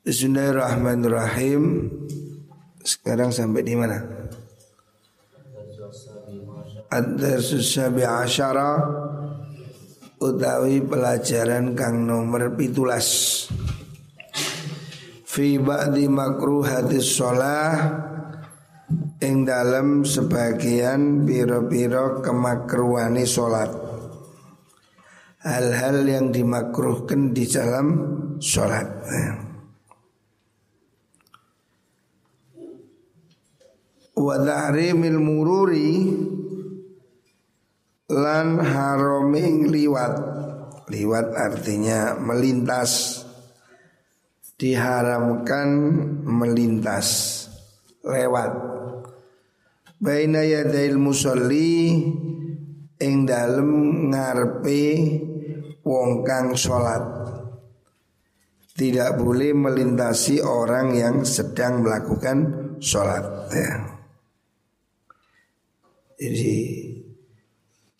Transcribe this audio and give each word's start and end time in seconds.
Bismillahirrahmanirrahim. 0.00 1.92
Sekarang 2.80 3.28
sampai 3.28 3.60
di 3.60 3.76
mana? 3.76 4.00
Ad-darsus 6.88 7.68
sabi 7.68 8.00
asyara 8.08 8.80
utawi 10.16 10.80
pelajaran 10.80 11.76
kang 11.76 12.08
nomor 12.08 12.56
pitulas 12.56 13.44
fi 15.28 15.60
ba'di 15.60 16.08
makruhatis 16.08 17.20
sholah 17.20 17.76
ing 19.20 19.44
dalam 19.44 20.08
sebagian 20.08 21.28
biro-biro 21.28 22.24
kemakruhani 22.24 23.28
sholat 23.28 23.68
hal-hal 25.44 26.08
yang 26.08 26.32
dimakruhkan 26.32 27.36
di 27.36 27.44
dalam 27.44 27.86
sholat 28.40 28.88
wa 34.20 34.36
tahrimil 34.36 35.16
mururi 35.16 36.12
lan 38.12 38.60
haroming 38.60 39.72
liwat. 39.72 40.14
Liwat 40.90 41.32
artinya 41.32 42.18
melintas. 42.18 43.24
Diharamkan 44.60 45.68
melintas. 46.28 47.08
Lewat. 48.04 48.52
Baina 50.00 50.44
yadail 50.44 51.00
musolli 51.00 52.04
ing 53.00 53.14
dalem 53.24 53.70
ngarepe 54.12 54.84
wong 55.84 56.24
kang 56.24 56.56
salat 56.56 57.04
tidak 58.80 59.20
boleh 59.20 59.52
melintasi 59.52 60.40
orang 60.40 60.96
yang 60.96 61.20
sedang 61.28 61.84
melakukan 61.84 62.38
sholat 62.80 63.52
ya. 63.52 63.99
Jadi 66.20 66.56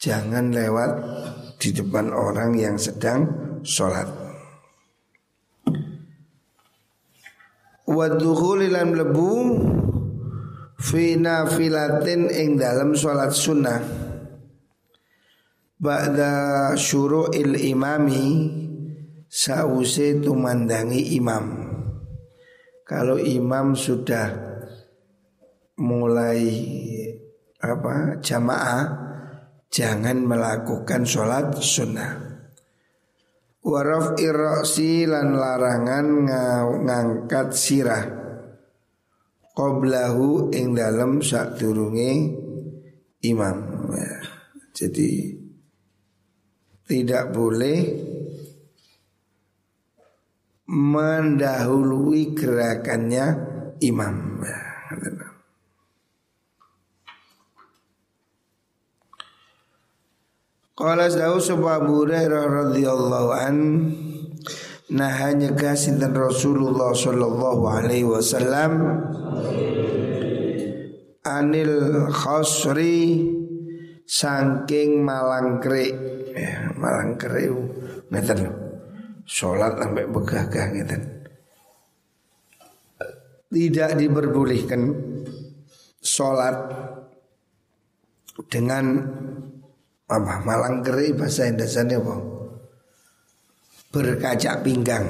Jangan 0.01 0.49
lewat 0.49 0.93
di 1.61 1.77
depan 1.77 2.09
orang 2.09 2.57
yang 2.57 2.81
sedang 2.81 3.29
sholat. 3.61 4.09
Wadukhuli 7.85 8.73
lan 8.73 8.97
lebu 8.97 9.33
Fi 10.81 11.21
nafilatin 11.21 12.33
ing 12.33 12.57
dalam 12.57 12.97
sholat 12.97 13.37
sunnah. 13.37 13.85
Ba'da 15.77 16.73
syuru'il 16.81 17.61
imami 17.69 18.49
Sause 19.29 20.17
tumandangi 20.25 21.13
imam. 21.21 21.45
Kalau 22.89 23.21
imam 23.21 23.77
sudah 23.77 24.33
mulai 25.77 26.41
apa 27.61 28.19
jamaah 28.25 28.85
jangan 29.69 30.25
melakukan 30.25 31.05
sholat 31.05 31.55
sunnah. 31.61 32.29
Waraf 33.61 34.17
iroksi 34.17 35.05
lan 35.05 35.37
larangan 35.37 36.07
ngangkat 36.81 37.53
sirah 37.53 38.21
Qoblahu 39.61 40.49
ing 40.57 40.73
dalam 40.73 41.21
sak 41.21 41.61
turunge 41.61 42.33
imam 43.21 43.59
ya. 43.93 44.17
Jadi 44.73 45.37
tidak 46.89 47.35
boleh 47.37 47.79
mendahului 50.65 52.33
gerakannya 52.33 53.27
imam 53.85 54.17
ya. 54.49 55.30
Qala 60.81 61.13
sahu 61.13 61.37
sapa 61.37 61.85
Abu 61.85 62.09
radhiyallahu 62.09 63.37
an 63.37 63.57
nah 64.89 65.13
hanya 65.13 65.53
sinten 65.77 66.17
Rasulullah 66.17 66.97
sallallahu 66.97 67.69
alaihi 67.69 68.09
wasallam 68.09 69.05
anil 71.21 72.09
khosri 72.09 73.29
saking 74.09 75.05
malangkre 75.05 75.93
ya, 76.33 76.73
malangkre 76.73 77.53
ngeten 78.09 78.41
salat 79.29 79.77
sampai 79.77 80.09
begagah 80.09 80.67
ngeten. 80.81 81.03
Tidak 83.53 83.91
diperbolehkan 84.01 84.81
salat 86.01 86.57
dengan 88.49 88.85
apa 90.11 90.43
malang 90.43 90.83
keri 90.83 91.15
bahasa 91.15 91.47
Indonesia 91.47 91.87
apa 91.87 92.15
berkaca 93.95 94.53
pinggang 94.67 95.07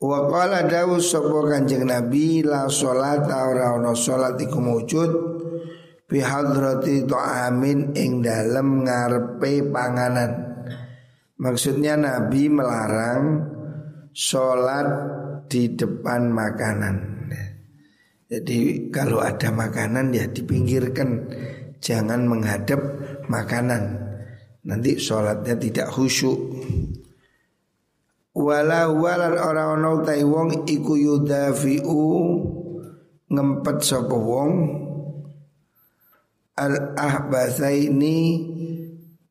Wa 0.00 0.24
qala 0.32 0.64
dawu 0.64 0.96
sapa 0.96 1.44
Kanjeng 1.44 1.84
Nabi 1.84 2.40
la 2.40 2.72
salat 2.72 3.28
ora 3.28 3.76
ana 3.76 3.92
salat 3.92 4.40
iku 4.40 4.56
wujud 4.56 5.10
bi 6.08 6.24
hadrati 6.24 7.04
ta'amin 7.04 7.92
ing 7.92 8.24
dalem 8.24 8.88
ngarepe 8.88 9.68
panganan. 9.68 10.32
Maksudnya 11.36 12.00
Nabi 12.00 12.48
melarang 12.48 13.24
salat 14.16 14.88
di 15.52 15.76
depan 15.76 16.32
makanan. 16.32 16.96
Jadi 18.30 18.88
kalau 18.88 19.20
ada 19.20 19.52
makanan 19.52 20.16
ya 20.16 20.24
dipinggirkan 20.32 21.28
jangan 21.80 22.28
menghadap 22.28 22.80
makanan. 23.26 23.98
Nanti 24.64 25.00
sholatnya 25.00 25.56
tidak 25.56 25.88
khusyuk. 25.88 26.36
Wala 28.36 28.92
walan 28.94 29.34
orang 29.34 29.82
ono 29.82 29.92
tai 30.06 30.22
wong 30.22 30.68
iku 30.68 30.94
yudafiu 30.94 32.06
ngempet 33.26 33.78
sapa 33.82 34.14
wong 34.14 34.52
al 36.54 36.94
ahbasaini 36.94 38.18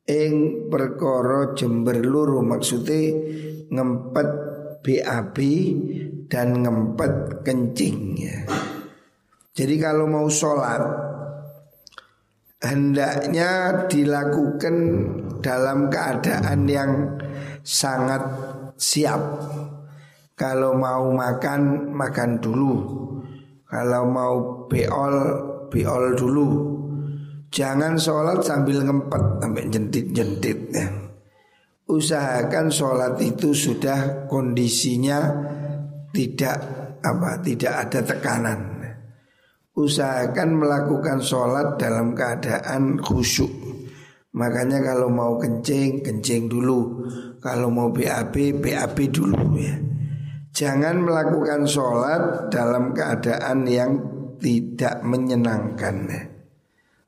ing 0.04 0.34
perkara 0.68 1.56
jember 1.56 2.02
luru 2.02 2.44
maksudnya 2.44 3.14
ngempet 3.70 4.28
BAB 4.84 5.36
dan 6.28 6.60
ngempet 6.60 7.44
kencing 7.46 7.98
ya. 8.18 8.38
Jadi 9.54 9.74
kalau 9.80 10.06
mau 10.08 10.26
sholat 10.28 11.09
hendaknya 12.60 13.84
dilakukan 13.88 14.76
dalam 15.40 15.88
keadaan 15.88 16.68
yang 16.68 16.92
sangat 17.64 18.20
siap. 18.76 19.20
Kalau 20.36 20.72
mau 20.76 21.12
makan, 21.12 21.92
makan 21.92 22.40
dulu. 22.40 22.72
Kalau 23.68 24.04
mau 24.08 24.34
beol, 24.68 25.16
beol 25.68 26.16
dulu. 26.16 26.48
Jangan 27.50 27.98
sholat 27.98 28.40
sambil 28.46 28.80
ngempet 28.86 29.42
sampai 29.42 29.64
jentit-jentit 29.68 30.58
ya. 30.70 30.86
Usahakan 31.90 32.70
sholat 32.70 33.18
itu 33.18 33.50
sudah 33.50 34.30
kondisinya 34.30 35.18
tidak 36.14 36.56
apa 37.02 37.42
tidak 37.42 37.74
ada 37.74 38.00
tekanan 38.06 38.69
usahakan 39.86 40.60
melakukan 40.60 41.18
sholat 41.24 41.80
dalam 41.80 42.12
keadaan 42.12 43.00
khusyuk. 43.00 43.50
Makanya 44.30 44.78
kalau 44.78 45.10
mau 45.10 45.34
kencing, 45.40 46.06
kencing 46.06 46.46
dulu. 46.46 47.08
Kalau 47.42 47.72
mau 47.72 47.90
BAB, 47.90 48.62
BAB 48.62 48.96
dulu 49.10 49.58
ya. 49.58 49.74
Jangan 50.50 51.02
melakukan 51.02 51.66
sholat 51.66 52.50
dalam 52.50 52.94
keadaan 52.94 53.66
yang 53.66 53.92
tidak 54.38 55.02
menyenangkan. 55.02 56.10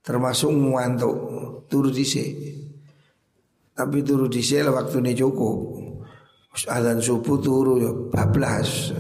Termasuk 0.03 0.51
ngantuk, 0.51 1.17
turu 1.71 1.91
dhisik. 1.95 2.31
Tapi 3.73 4.03
turu 4.03 4.27
dhisik 4.27 4.67
waktu 4.67 4.99
ini 5.03 5.13
cukup. 5.15 5.59
Azan 6.69 7.01
subuh 7.01 7.41
turu 7.41 7.81
ya 7.81 7.91
bablas. 8.13 8.93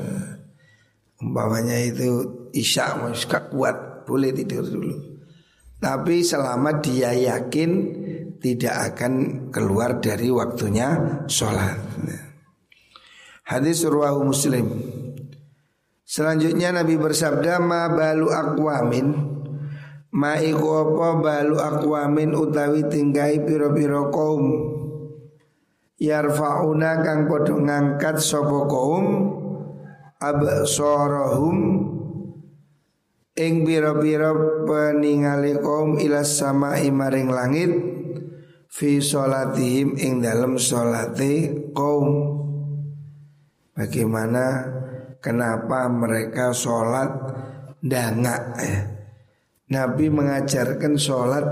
Umpamanya 1.20 1.76
itu 1.78 2.41
isya 2.52 3.00
masih 3.00 3.28
kuat 3.50 4.06
boleh 4.06 4.30
tidur 4.36 4.64
dulu. 4.64 4.96
Tapi 5.82 6.22
selama 6.22 6.78
dia 6.78 7.10
yakin 7.10 7.70
tidak 8.38 8.94
akan 8.94 9.12
keluar 9.50 9.98
dari 9.98 10.30
waktunya 10.30 11.18
sholat. 11.26 11.78
Hadis 13.42 13.82
ruwahu 13.82 14.30
Muslim. 14.30 14.66
Selanjutnya 16.06 16.70
Nabi 16.70 16.94
bersabda 17.00 17.58
ma 17.58 17.90
balu 17.90 18.30
akwamin 18.30 19.08
ma 20.12 20.36
iku 20.38 20.66
apa 20.86 21.08
balu 21.18 21.56
akwamin 21.56 22.36
utawi 22.36 22.84
tinggai 22.86 23.42
piro-piro 23.42 24.12
kaum 24.12 24.44
yarfauna 25.96 27.00
kang 27.00 27.26
padha 27.26 27.56
ngangkat 27.56 28.20
sapa 28.20 28.68
kaum 28.68 29.06
absarahum 30.20 31.58
ing 33.32 33.64
bira-bira 33.64 34.32
peningali 34.68 35.56
kaum 35.56 35.96
ilas 35.96 36.36
sama 36.36 36.76
maring 36.76 37.30
langit 37.32 37.72
fi 38.68 39.00
salatihim 39.00 39.96
ing 39.96 40.20
dalam 40.20 40.60
salate 40.60 41.68
kaum 41.72 42.08
bagaimana 43.72 44.68
kenapa 45.22 45.88
mereka 45.88 46.52
sholat 46.52 47.10
dangak 47.80 48.44
ya. 48.60 48.78
Nabi 49.72 50.12
mengajarkan 50.12 51.00
sholat 51.00 51.46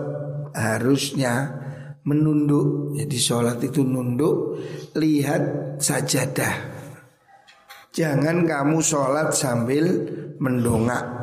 harusnya 0.53 1.57
menunduk. 2.05 2.93
Jadi 3.01 3.17
sholat 3.17 3.57
itu 3.65 3.81
nunduk, 3.81 4.61
lihat 4.93 5.77
sajadah. 5.81 6.55
Jangan 7.91 8.45
kamu 8.45 8.79
sholat 8.85 9.33
sambil 9.33 9.89
mendongak. 10.37 11.20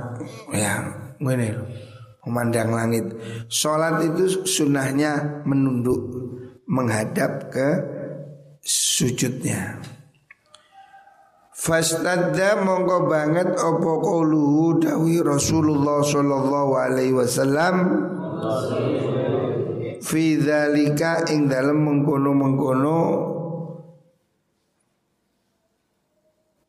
Ya, 0.53 0.87
ini. 1.19 1.49
Memandang 2.27 2.75
langit. 2.75 3.05
Sholat 3.47 4.03
itu 4.03 4.43
sunnahnya 4.43 5.43
menunduk, 5.47 6.11
menghadap 6.67 7.47
ke 7.47 7.67
sujudnya. 8.67 9.79
Fastadda 11.57 12.61
mongko 12.61 13.09
banget 13.09 13.49
opo 13.57 14.03
qauluhu 14.03 14.77
dawi 14.77 15.23
Rasulullah 15.25 16.05
sallallahu 16.05 16.71
alaihi 16.77 17.17
wasallam 17.17 17.75
fi 20.05 20.37
dzalika 20.37 21.25
ing 21.33 21.49
dalem 21.49 21.81
mengkono-mengkono 21.81 22.99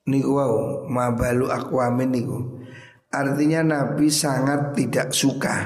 niku 0.08 0.31
wau 0.32 0.88
mabalu 0.88 1.52
aqwamin 1.52 2.08
niku 2.08 2.57
artinya 3.12 3.60
Nabi 3.64 4.08
sangat 4.12 4.76
tidak 4.76 5.12
suka. 5.12 5.56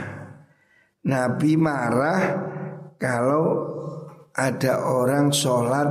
Nabi 1.03 1.59
marah 1.59 2.23
kalau 2.99 3.45
ada 4.33 4.87
orang 4.87 5.35
sholat 5.35 5.91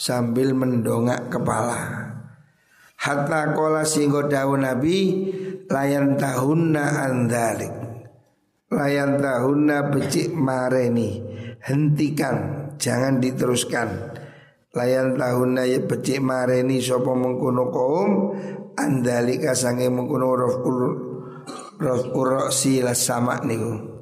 sambil 0.00 0.56
mendongak 0.56 1.28
kepala. 1.28 2.08
Hatta 2.96 3.52
kola 3.52 3.84
singgo 3.84 4.24
daun 4.26 4.64
Nabi 4.64 5.28
layan 5.68 6.16
tahunna 6.16 7.04
andalik 7.04 7.84
Layan 8.74 9.22
tahunna 9.22 9.94
becik 9.94 10.34
mareni. 10.34 11.22
Hentikan 11.62 12.66
Jangan 12.74 13.22
diteruskan. 13.22 13.88
Layan 14.74 15.14
tahunna 15.14 15.62
ya 15.62 15.78
becik 15.86 16.18
mareni 16.18 16.82
Sopo 16.82 17.14
mengkuno 17.14 17.70
kaum 17.70 18.10
Andalika 18.74 19.54
sange 19.54 19.86
mengkuno 19.86 20.34
roful 20.34 20.78
Roful 21.74 22.48
sila 22.54 22.94
sama 22.94 23.42
niku. 23.42 23.94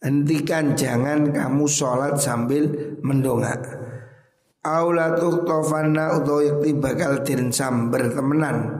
Hentikan 0.00 0.72
jangan 0.78 1.28
kamu 1.28 1.66
sholat 1.68 2.16
sambil 2.16 2.96
mendongak. 3.04 3.60
Aula 4.64 5.16
tuktofanna 5.16 6.20
utawa 6.20 6.44
yakti 6.44 6.76
bakal 6.76 7.24
den 7.24 7.48
samber 7.48 8.12
temenan 8.12 8.76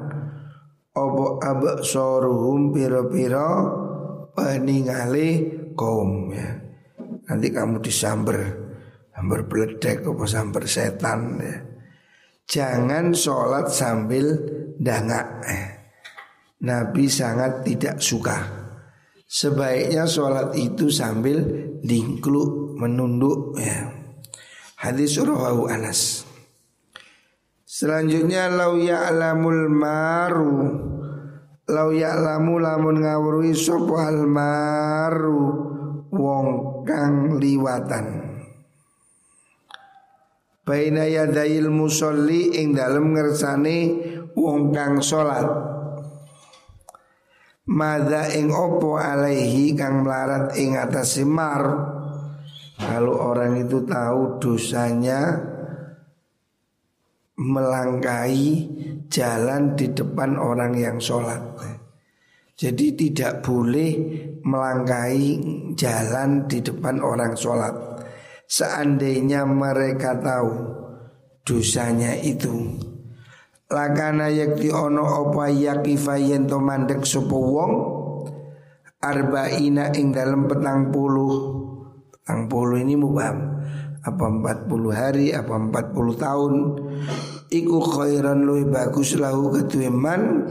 Opo 0.93 1.41
abak 1.41 1.81
soruhum 1.81 2.69
piro-piro 2.69 3.49
peninggali 4.37 5.29
kaum 5.73 6.29
ya. 6.35 6.51
Nanti 7.31 7.49
kamu 7.49 7.81
disamber 7.81 8.41
Samber 9.13 9.45
beledek 9.49 10.05
apa 10.05 10.25
samber 10.25 10.65
setan 10.65 11.21
ya 11.41 11.70
Jangan 12.51 13.15
sholat 13.15 13.71
sambil 13.71 14.35
dangak. 14.83 15.47
Nabi 16.61 17.09
sangat 17.09 17.65
tidak 17.65 18.05
suka 18.05 18.61
Sebaiknya 19.31 20.05
sholat 20.11 20.53
itu 20.59 20.91
sambil 20.91 21.41
dingkluk 21.81 22.77
menunduk 22.77 23.55
ya 23.57 23.89
Hadis 24.81 25.15
rawahu 25.21 25.71
Anas. 25.71 26.27
Selanjutnya 27.63 28.51
lau 28.51 28.81
ya'lamul 28.81 29.69
maru 29.71 30.57
lau 31.71 31.89
ya'lamu 31.95 32.59
lamun 32.59 33.05
ngawruhi 33.05 33.55
al 33.77 34.25
maru 34.25 35.45
wong 36.11 36.49
kang 36.89 37.39
liwatan. 37.39 38.30
Baina 40.61 41.09
yadayil 41.09 41.73
musolli 41.73 42.55
ing 42.61 42.77
dalem 42.77 43.17
ngersane 43.17 43.79
wong 44.37 44.71
kang 44.71 45.01
salat. 45.01 45.49
Mada 47.71 48.29
ing 48.35 48.51
opo 48.51 48.99
alaihi 48.99 49.79
kang 49.79 50.03
melarat 50.03 50.59
ing 50.59 50.75
atas 50.75 51.23
mar 51.23 51.63
kalau 52.81 53.37
orang 53.37 53.61
itu 53.61 53.85
tahu 53.85 54.41
dosanya 54.41 55.37
melangkahi 57.41 58.49
jalan 59.09 59.77
di 59.77 59.93
depan 59.97 60.37
orang 60.37 60.77
yang 60.77 61.01
sholat. 61.01 61.41
Jadi 62.61 62.93
tidak 62.93 63.41
boleh 63.41 63.91
melangkahi 64.45 65.29
jalan 65.73 66.45
di 66.45 66.61
depan 66.61 67.01
orang 67.01 67.33
sholat. 67.33 67.90
Seandainya 68.51 69.47
mereka 69.47 70.19
tahu 70.19 70.51
dosanya 71.47 72.19
itu. 72.19 72.51
Lakana 73.71 74.27
yakti 74.27 74.75
ono 74.75 75.07
opa 75.07 75.47
yakifayen 75.47 76.51
to 76.51 76.59
mandek 76.59 77.07
sopo 77.07 77.39
wong? 77.39 77.73
Arba'ina 78.99 79.95
ing 79.95 80.11
dalam 80.11 80.51
petang 80.51 80.91
puluh. 80.91 81.63
Ang 82.27 82.51
puluh 82.51 82.79
ini 82.79 82.95
mubham 82.95 83.59
Apa 84.07 84.29
40 84.29 84.71
hari 84.93 85.27
Apa 85.33 85.57
40 85.57 86.15
tahun. 86.21 86.55
Iku 87.51 87.77
khairan 87.81 88.45
luwih 88.45 88.67
bagus 88.69 89.15
lahu 89.19 89.51
ketueman 89.55 90.47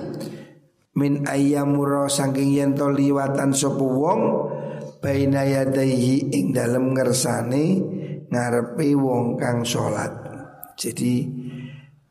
Min 0.97 1.23
ayyamura 1.23 2.11
saking 2.11 2.51
yen 2.51 2.75
to 2.75 2.89
liwatan 2.91 3.55
sapa 3.55 3.79
wong 3.79 4.21
baina 4.99 5.47
yadaihi 5.47 6.35
ing 6.35 6.51
dalem 6.51 6.95
ngersane 6.95 7.65
ngarepe 8.29 8.87
wong 8.95 9.39
kang 9.39 9.63
salat. 9.63 10.11
Jadi 10.79 11.27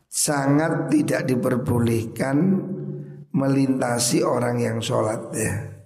sangat 0.08 0.93
tidak 0.93 1.25
diperbolehkan 1.29 2.37
melintasi 3.33 4.25
orang 4.25 4.57
yang 4.61 4.80
sholat 4.80 5.21
ya. 5.33 5.78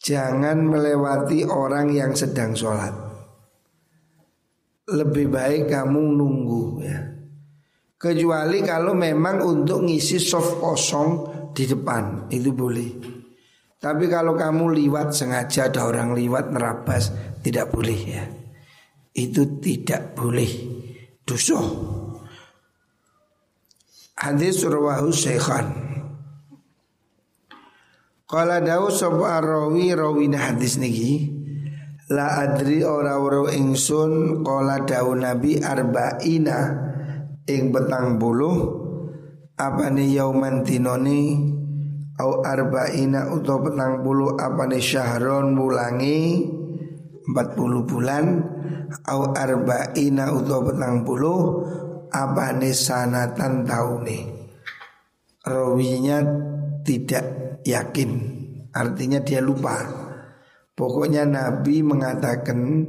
Jangan 0.00 0.64
melewati 0.64 1.44
orang 1.44 1.92
yang 1.92 2.16
sedang 2.16 2.56
sholat 2.56 2.96
Lebih 4.88 5.28
baik 5.28 5.68
kamu 5.68 6.00
nunggu 6.16 6.64
ya 6.80 6.98
Kecuali 8.00 8.64
kalau 8.64 8.96
memang 8.96 9.44
untuk 9.44 9.84
ngisi 9.84 10.16
soft 10.16 10.56
kosong 10.56 11.08
di 11.52 11.68
depan 11.68 12.32
Itu 12.32 12.56
boleh 12.56 13.19
Tapi 13.80 14.12
kalau 14.12 14.36
kamu 14.36 14.76
liwat 14.76 15.16
sengaja 15.16 15.72
ada 15.72 15.88
orang 15.88 16.12
liwat 16.12 16.52
nerabas 16.52 17.08
Tidak 17.40 17.72
boleh 17.72 18.00
ya. 18.04 18.24
Itu 19.16 19.56
tidak 19.56 20.12
boleh. 20.12 20.52
Dusuh 21.24 21.64
Hadis 24.20 24.60
surwahu 24.60 25.08
syekhan 25.08 25.72
Kala 28.28 28.60
dawu 28.60 28.92
rawi 28.92 29.96
rawina 29.96 30.52
hadis 30.52 30.76
niki 30.76 31.40
La 32.12 32.44
adri 32.44 32.84
ora 32.84 33.16
ora 33.16 33.48
ingsun 33.48 34.44
Kala 34.44 34.84
dawu 34.84 35.16
nabi 35.16 35.56
arba'ina 35.56 36.58
Ing 37.48 37.72
petang 37.72 38.20
buluh 38.20 38.58
Apa 39.56 39.88
ni 39.88 40.12
yauman 40.12 40.68
tinoni 40.68 41.49
Au 42.20 42.44
arba'ina 42.44 43.32
uto 43.32 43.64
petang 43.64 44.04
buluh 44.04 44.36
Apa 44.36 44.68
ni 44.68 44.76
syahron 44.76 45.56
Empat 47.20 47.48
puluh 47.56 47.88
bulan. 47.88 48.44
Au 49.08 49.32
arba'ina 49.32 50.28
uto 50.28 50.68
petang 50.68 51.00
buluh 51.00 51.64
Apa 52.12 52.52
ni 52.60 52.76
sanatan 52.76 53.64
tauni 53.64 54.18
Rawinya 55.40 56.20
tidak 56.84 57.24
yakin. 57.64 58.10
Artinya 58.76 59.24
dia 59.24 59.40
lupa. 59.40 59.80
Pokoknya 60.76 61.24
Nabi 61.24 61.80
mengatakan 61.80 62.84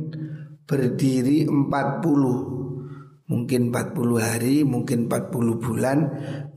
berdiri 0.67 1.47
40 1.47 3.31
Mungkin 3.31 3.71
40 3.71 4.19
hari, 4.19 4.67
mungkin 4.67 5.07
40 5.07 5.63
bulan, 5.63 5.97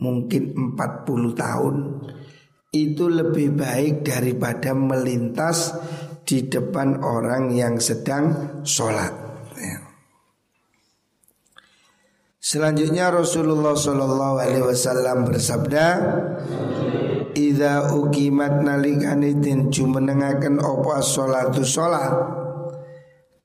mungkin 0.03 0.75
40 0.75 1.39
tahun 1.39 1.75
Itu 2.75 3.07
lebih 3.07 3.55
baik 3.55 4.03
daripada 4.03 4.75
melintas 4.75 5.71
di 6.27 6.51
depan 6.51 6.99
orang 7.07 7.55
yang 7.55 7.79
sedang 7.79 8.59
sholat. 8.67 9.15
Ya. 9.55 9.79
Selanjutnya 12.43 13.15
Rasulullah 13.15 13.79
Shallallahu 13.79 14.37
Alaihi 14.43 14.67
Wasallam 14.67 15.23
bersabda, 15.31 15.87
Ida 17.35 17.95
ukimat 17.95 18.63
nalikani 18.63 19.35
den 19.39 19.71
jumenengaken 19.71 20.63
opo 20.63 20.95
solatu 21.03 21.67
solat 21.67 22.15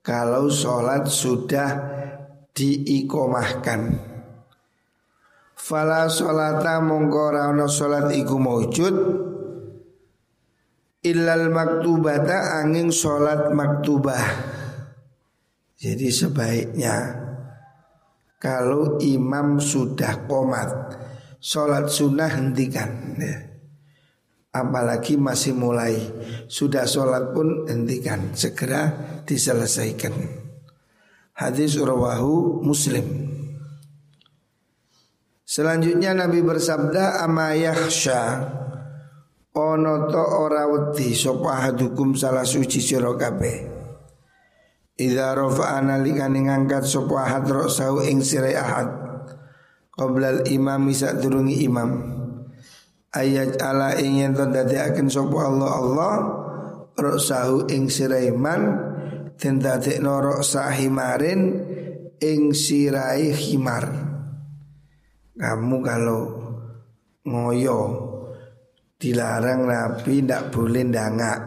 Kalau 0.06 0.46
solat 0.54 1.10
sudah 1.10 1.70
diikomahkan 2.54 4.09
Fala 5.70 6.10
solata 6.10 6.82
mongko 6.82 7.30
rana 7.30 7.70
solat 7.70 8.10
iku 8.18 8.42
maujud 8.42 8.96
Illal 11.06 11.54
maktubata 11.54 12.58
angin 12.58 12.90
solat 12.90 13.54
maktubah. 13.54 14.18
Jadi 15.78 16.10
sebaiknya 16.10 16.98
kalau 18.42 18.98
imam 18.98 19.62
sudah 19.62 20.26
komat 20.26 20.98
Sholat 21.38 21.86
sunnah 21.88 22.34
hentikan 22.34 23.16
ya. 23.22 23.38
Apalagi 24.50 25.22
masih 25.22 25.54
mulai 25.54 26.02
Sudah 26.50 26.90
sholat 26.90 27.30
pun 27.30 27.70
hentikan 27.70 28.34
Segera 28.34 28.90
diselesaikan. 29.22 30.18
Hadis 31.38 31.78
urawahu 31.78 32.66
muslim 32.66 33.29
Selanjutnya 35.50 36.14
Nabi 36.14 36.46
bersabda 36.46 37.26
Amayahsya 37.26 38.22
Ono 39.58 40.06
to 40.06 40.22
ora 40.46 40.70
wedi 40.70 41.18
Sopa 41.18 41.66
hadukum 41.66 42.14
salah 42.14 42.46
suci 42.46 42.78
sirokabe 42.78 43.66
Idza 44.94 45.34
rafa'a 45.34 45.82
nalikane 45.82 46.46
ngangkat 46.46 46.86
sapa 46.86 47.26
ahad 47.26 47.50
ra'sahu 47.50 48.04
ing 48.04 48.20
sirai 48.20 48.52
ahad 48.52 48.92
qoblal 49.96 50.44
imam 50.52 50.92
sadurungi 50.92 51.64
imam. 51.64 51.92
Ayat 53.16 53.64
ala 53.64 53.96
ing 53.96 54.20
yen 54.20 54.36
to 54.36 54.44
dadekaken 54.44 55.08
sapa 55.08 55.40
Allah 55.40 55.72
Allah 55.72 56.14
ra'sahu 57.00 57.72
ing 57.72 57.88
sirai 57.88 58.28
man 58.36 58.76
den 59.40 59.64
dadekno 59.64 60.20
ra'sa 60.20 60.68
himarin 60.68 61.64
ing 62.20 62.52
sirai 62.52 63.32
himar 63.32 64.09
kamu 65.40 65.76
kalau 65.80 66.22
ngoyo 67.24 67.80
dilarang 69.00 69.64
Nabi 69.64 70.28
ndak 70.28 70.52
boleh 70.52 70.84
ndangak. 70.84 71.40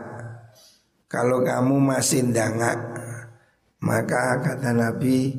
Kalau 1.12 1.44
kamu 1.44 1.76
masih 1.76 2.24
ndangak 2.32 2.80
maka 3.84 4.40
kata 4.40 4.72
Nabi 4.72 5.36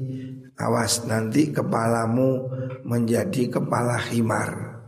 Awas 0.53 1.09
nanti 1.09 1.49
kepalamu 1.49 2.45
menjadi 2.85 3.49
kepala 3.49 3.97
himar. 4.13 4.85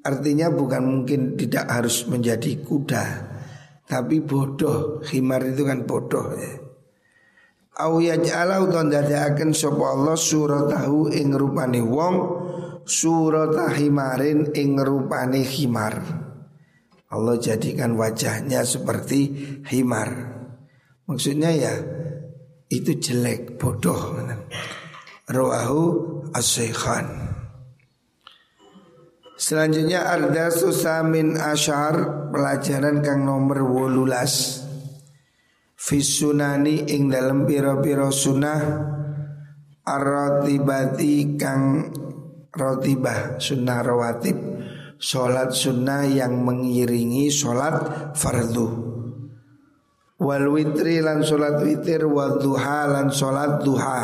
Artinya 0.00 0.48
bukan 0.48 0.80
mungkin 0.80 1.36
tidak 1.36 1.68
harus 1.68 2.08
menjadi 2.08 2.64
kuda 2.64 3.04
Tapi 3.84 4.24
bodoh. 4.24 5.04
Himar 5.04 5.44
itu 5.44 5.68
kan 5.68 5.84
bodoh 5.84 6.32
ya. 6.32 6.52
Au 7.84 8.00
yaj'ala 8.00 8.64
utawa 8.64 8.88
ndadekaken 8.88 9.52
sapa 9.52 9.84
Allah 9.92 10.16
suratahu 10.18 11.12
ing 11.14 11.30
rupane 11.36 11.78
wong 11.84 12.16
surata 12.88 13.68
himarin 13.76 14.56
ing 14.56 14.80
rupane 14.80 15.44
himar. 15.44 16.00
Allah 17.08 17.36
jadikan 17.36 17.96
wajahnya 17.96 18.64
seperti 18.64 19.20
himar. 19.68 20.10
Maksudnya 21.08 21.52
ya 21.52 21.74
itu 22.68 22.96
jelek, 23.00 23.56
bodoh. 23.56 24.16
Rawahu 25.28 25.80
as-Saykhan. 26.32 27.28
Selanjutnya 29.38 30.02
arda 30.08 30.50
susamin 30.50 31.38
asyar 31.38 32.28
pelajaran 32.34 33.06
kang 33.06 33.22
nomor 33.22 33.62
wolulas 33.62 34.66
Fisunani 35.78 36.90
ing 36.90 37.06
dalam 37.06 37.46
piro-piro 37.46 38.10
sunnah 38.10 38.60
Ar-rotibati 39.86 41.38
kang 41.38 41.86
rotibah 42.58 43.38
sunnah 43.38 43.80
rawatib 43.86 44.58
Sholat 44.98 45.54
sunnah 45.54 46.10
yang 46.10 46.42
mengiringi 46.42 47.30
sholat 47.30 48.10
fardu. 48.18 48.66
Wal 50.18 50.50
witri 50.50 50.98
lan 50.98 51.22
salat 51.22 51.62
witir 51.62 52.02
wa 52.10 52.34
duha 52.34 52.90
lan 52.90 53.06
salat 53.14 53.62
duha. 53.62 54.02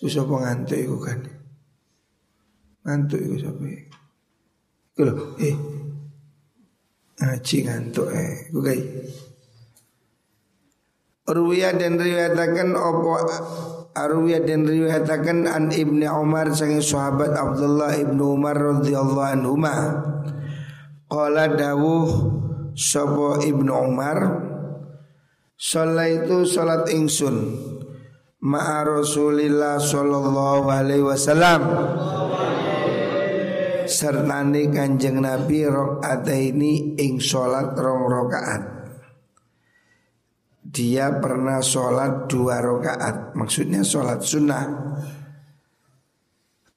Iku 0.00 0.08
sapa 0.08 0.32
ngantuk 0.40 0.80
iku 0.80 0.96
kan? 1.04 1.20
Ngantuk 2.88 3.20
iku 3.20 3.36
sapa 3.44 3.62
iku 3.68 5.00
lho 5.04 5.14
eh. 5.44 5.56
Ngaji 7.20 7.56
ngantuk 7.68 8.08
eh. 8.08 8.48
Iku 8.48 8.60
Ruwiya 11.32 11.74
dan 11.80 11.96
riwayatakan 11.96 12.76
opo 12.76 13.16
Arwiya 13.92 14.40
dan 14.48 14.64
riwayatakan 14.64 15.44
an 15.44 15.68
ibni 15.68 16.08
Umar 16.08 16.48
sangi 16.56 16.80
sahabat 16.80 17.36
Abdullah 17.36 17.92
ibnu 18.00 18.40
Umar 18.40 18.56
radhiyallahu 18.56 19.20
anhu 19.20 19.52
ma 19.56 19.76
Qala 21.12 21.52
dawuh 21.52 22.08
Sopo 22.72 23.36
ibnu 23.44 23.68
Umar? 23.68 24.48
Itu 25.60 26.48
salat 26.48 26.88
ingsun 26.88 27.36
ma'a 28.40 28.80
Rasulillah 28.82 29.76
sallallahu 29.76 30.66
alaihi 30.72 31.04
wasallam. 31.04 31.60
Sertane 33.84 34.72
Kanjeng 34.72 35.20
Nabi 35.20 35.68
rakaat 35.68 36.24
ini 36.32 36.96
ing 36.96 37.20
salat 37.20 37.76
rong 37.76 38.08
rakaat. 38.08 38.81
Dia 40.72 41.20
pernah 41.20 41.60
sholat 41.60 42.32
dua 42.32 42.64
rakaat, 42.64 43.36
maksudnya 43.36 43.84
sholat 43.84 44.24
sunnah. 44.24 44.64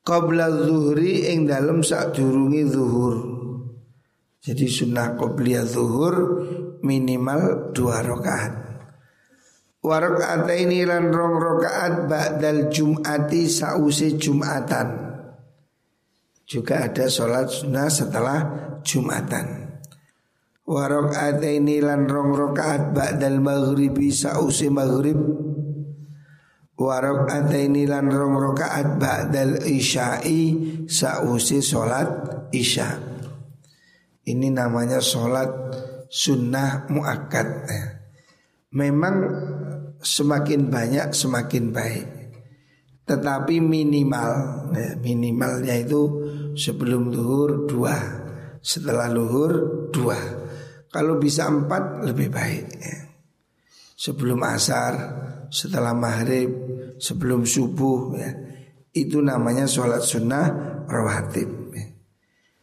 Qabla 0.04 0.52
zuhri 0.52 1.32
ing 1.32 1.48
dalam 1.48 1.80
saat 1.80 2.12
durungi 2.12 2.68
zuhur. 2.68 3.16
Jadi 4.44 4.68
sunnah 4.68 5.16
qobliya 5.16 5.64
zuhur 5.64 6.16
minimal 6.84 7.72
dua 7.72 8.04
rakaat. 8.04 8.66
Warok 9.86 10.50
ini 10.50 10.82
lan 10.82 11.14
rong 11.14 11.38
rokaat 11.38 12.10
ba'dal 12.10 12.74
jum'ati 12.74 13.46
sa'usi 13.46 14.18
jum'atan 14.18 14.88
Juga 16.42 16.90
ada 16.90 17.06
sholat 17.06 17.46
sunnah 17.54 17.86
setelah 17.86 18.40
jum'atan 18.82 19.65
Warok 20.66 21.14
ini 21.46 21.78
lan 21.78 22.10
rong 22.10 22.34
rokaat 22.34 22.90
ba'dal 22.90 23.38
maghribi 23.38 24.10
sa'usi 24.10 24.74
maghrib 24.74 25.18
Warok 26.74 27.30
ini 27.54 27.86
lan 27.86 28.10
rong 28.10 28.34
rokaat 28.34 28.98
ba'dal 28.98 29.62
isya'i 29.62 30.42
sa'usi 30.90 31.62
sholat 31.62 32.10
isya 32.50 32.98
Ini 34.26 34.50
namanya 34.50 34.98
sholat 34.98 35.54
sunnah 36.10 36.90
mu'akkad 36.90 37.70
Memang 38.74 39.16
semakin 40.06 40.68
banyak 40.68 41.16
semakin 41.16 41.72
baik. 41.72 42.06
Tetapi 43.06 43.62
minimal, 43.62 44.30
ya, 44.74 44.98
minimalnya 44.98 45.78
itu 45.78 46.02
sebelum 46.58 47.14
luhur 47.14 47.70
dua, 47.70 47.96
setelah 48.60 49.08
luhur 49.10 49.54
dua. 49.94 50.45
Kalau 50.96 51.20
bisa 51.20 51.52
empat 51.52 52.08
lebih 52.08 52.32
baik. 52.32 52.66
Ya. 52.80 53.12
Sebelum 54.00 54.40
asar, 54.48 54.96
setelah 55.52 55.92
maghrib, 55.92 56.48
sebelum 56.96 57.44
subuh, 57.44 58.16
ya. 58.16 58.32
itu 58.96 59.20
namanya 59.20 59.68
sholat 59.68 60.00
sunnah 60.08 60.48
rawatib. 60.88 61.52
Ya. 61.76 61.92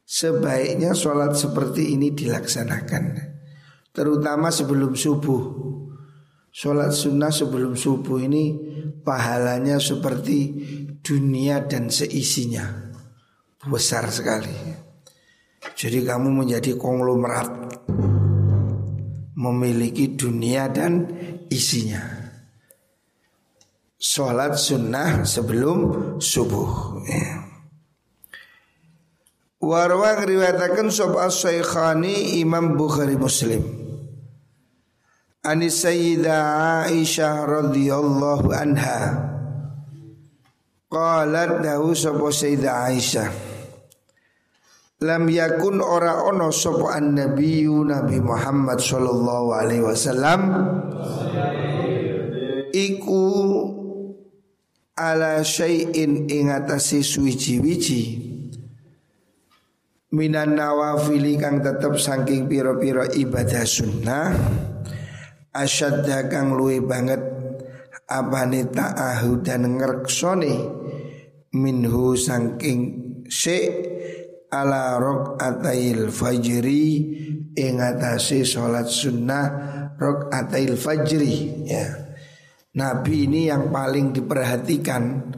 Sebaiknya 0.09 0.97
sholat 0.97 1.37
seperti 1.37 1.93
ini 1.93 2.17
dilaksanakan, 2.17 3.21
terutama 3.93 4.49
sebelum 4.49 4.97
subuh. 4.97 5.69
Sholat 6.49 6.97
sunnah 6.97 7.33
sebelum 7.33 7.77
subuh 7.77 8.17
ini 8.17 8.57
pahalanya 9.05 9.81
seperti 9.81 10.53
dunia 11.01 11.65
dan 11.65 11.89
seisinya 11.89 12.93
Besar 13.65 14.13
sekali 14.13 14.53
Jadi 15.73 16.05
kamu 16.05 16.45
menjadi 16.45 16.77
konglomerat 16.77 17.73
Memiliki 19.43 20.15
dunia 20.15 20.71
dan 20.71 21.11
isinya. 21.51 21.99
Sholat 23.99 24.55
sunnah 24.55 25.27
sebelum 25.27 25.79
subuh 26.23 27.03
ya. 27.03 27.43
Warwang 29.63 30.27
riwayatakan 30.27 30.91
sobat 30.91 31.35
Syekhani 31.35 32.39
Imam 32.39 32.75
Bukhari 32.79 33.15
Muslim. 33.19 33.63
Anis 35.43 35.83
Sayyidah 35.83 36.87
Aisyah 36.87 37.47
radhiyallahu 37.47 38.51
anha. 38.55 39.27
Qalat 40.87 41.63
dahu 41.67 41.95
sapa 41.99 42.31
Sayyidah 42.31 42.91
Aisyah 42.91 43.52
Lam 45.03 45.27
yakun 45.27 45.83
ora 45.83 46.23
ono 46.23 46.55
sapa 46.55 46.95
an-nabiyyu 46.95 47.83
Nabi 47.83 48.23
Muhammad 48.23 48.79
sallallahu 48.79 49.51
alaihi 49.51 49.83
wasallam. 49.83 50.41
Iku 52.71 53.27
ala 54.95 55.43
syai'in 55.43 56.31
ing 56.31 56.55
atase 56.55 57.03
suwiji-wiji. 57.03 58.31
Minan 60.15 60.55
nawafili 60.55 61.35
kang 61.35 61.59
tetep 61.67 61.99
saking 61.99 62.47
pira-pira 62.47 63.11
ibadah 63.11 63.67
sunnah. 63.67 64.31
Asyadda 65.51 66.31
kang 66.31 66.55
luwe 66.55 66.79
banget 66.79 67.21
apane 68.07 68.71
ta'ahu 68.71 69.43
dan 69.43 69.67
ngerksone 69.67 70.55
minhu 71.59 72.15
sangking 72.15 72.81
se 73.27 73.91
ala 74.53 75.01
rok 75.01 75.41
atail 75.41 76.13
fajri 76.13 76.85
ing 77.57 77.81
atase 77.81 78.45
salat 78.45 78.87
sunnah 78.87 79.47
rok 79.97 80.29
atail 80.29 80.77
fajri 80.77 81.65
ya 81.65 82.03
Nabi 82.73 83.29
ini 83.29 83.53
yang 83.53 83.69
paling 83.69 84.17
diperhatikan 84.17 85.33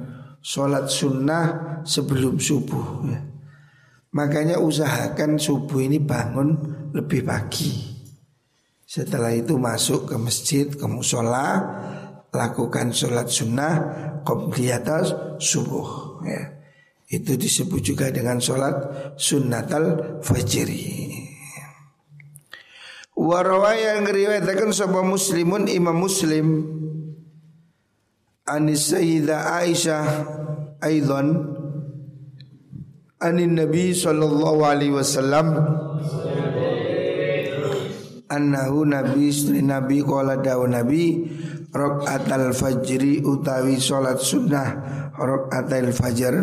Sholat 0.44 0.92
sunnah 0.92 1.80
sebelum 1.88 2.38
subuh 2.38 3.02
ya. 3.09 3.18
Makanya 4.14 4.62
usahakan 4.62 5.40
subuh 5.40 5.83
ini 5.83 5.99
bangun 5.99 6.54
lebih 6.94 7.26
pagi 7.26 7.75
Setelah 8.87 9.35
itu 9.35 9.59
masuk 9.59 10.14
ke 10.14 10.16
masjid, 10.21 10.71
ke 10.71 10.87
musola 10.87 11.59
Lakukan 12.30 12.94
sholat 12.94 13.26
sunnah 13.26 13.73
Qobliyatas 14.23 15.38
subuh 15.42 16.23
ya. 16.23 16.53
Itu 17.14 17.38
disebut 17.38 17.78
juga 17.78 18.11
dengan 18.11 18.42
sholat 18.42 18.75
sunnatal 19.14 20.18
fajri 20.18 21.14
Warawaya 23.14 23.94
yang 23.94 24.11
ngeriwayatkan 24.11 24.75
sebuah 24.75 25.06
muslimun 25.06 25.71
imam 25.71 25.94
muslim 25.94 26.66
Anis 28.42 28.90
Sayyidah 28.90 29.62
Aisyah 29.62 30.04
Aidon 30.83 31.54
Anin 33.23 33.54
Nabi 33.54 33.94
Sallallahu 33.94 34.61
Alaihi 34.66 34.99
Wasallam 34.99 35.54
Annahu 38.26 38.83
Nabi 38.90 39.30
Istri 39.30 39.62
Nabi 39.62 40.02
Kuala 40.02 40.42
dawa 40.42 40.66
Nabi 40.66 41.23
Rok'at 41.71 42.26
al-fajri 42.26 43.23
utawi 43.23 43.78
sholat 43.78 44.18
sunnah 44.18 44.68
Rok'at 45.14 45.71
al-fajr 45.71 46.35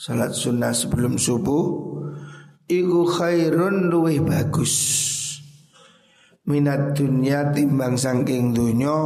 Sholat 0.00 0.32
sunnah 0.32 0.72
sebelum 0.72 1.20
subuh 1.20 1.92
Iku 2.64 3.04
khairun 3.04 3.92
luwih 3.92 4.24
bagus. 4.24 4.72
Minat 6.48 6.96
dunia 6.96 7.52
timbang 7.52 8.00
sangking 8.00 8.56
dunyo 8.56 8.96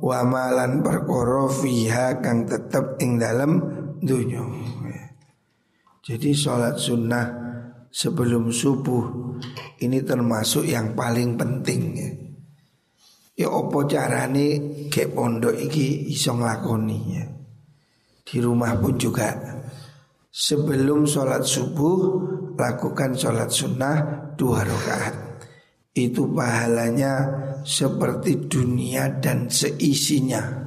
Wa 0.00 0.24
malan 0.24 0.80
perkoro 0.80 1.52
fiha 1.52 2.24
kang 2.24 2.48
tetep 2.48 2.96
ing 3.04 3.20
dalam 3.20 3.60
dunyo 4.00 4.48
Jadi 6.00 6.32
sholat 6.32 6.80
sunnah 6.80 7.28
sebelum 7.92 8.48
subuh 8.48 9.36
Ini 9.84 10.00
termasuk 10.00 10.64
yang 10.64 10.96
paling 10.96 11.36
penting. 11.36 11.82
Ya 11.92 12.10
Ya 13.36 13.48
opo 13.52 13.84
carane 13.84 14.48
ke 14.88 15.12
pondok 15.12 15.60
iki 15.60 16.08
iso 16.08 16.32
nglakoni? 16.32 17.00
Ya. 17.20 17.28
Di 18.24 18.40
rumah 18.40 18.80
pun 18.80 18.96
juga 18.96 19.51
Sebelum 20.32 21.04
sholat 21.04 21.44
subuh 21.44 22.32
Lakukan 22.62 23.18
sholat 23.18 23.50
sunnah 23.50 23.96
dua 24.38 24.62
rakaat. 24.62 25.42
Itu 25.98 26.30
pahalanya 26.30 27.14
seperti 27.66 28.46
dunia 28.46 29.18
dan 29.18 29.50
seisinya. 29.50 30.62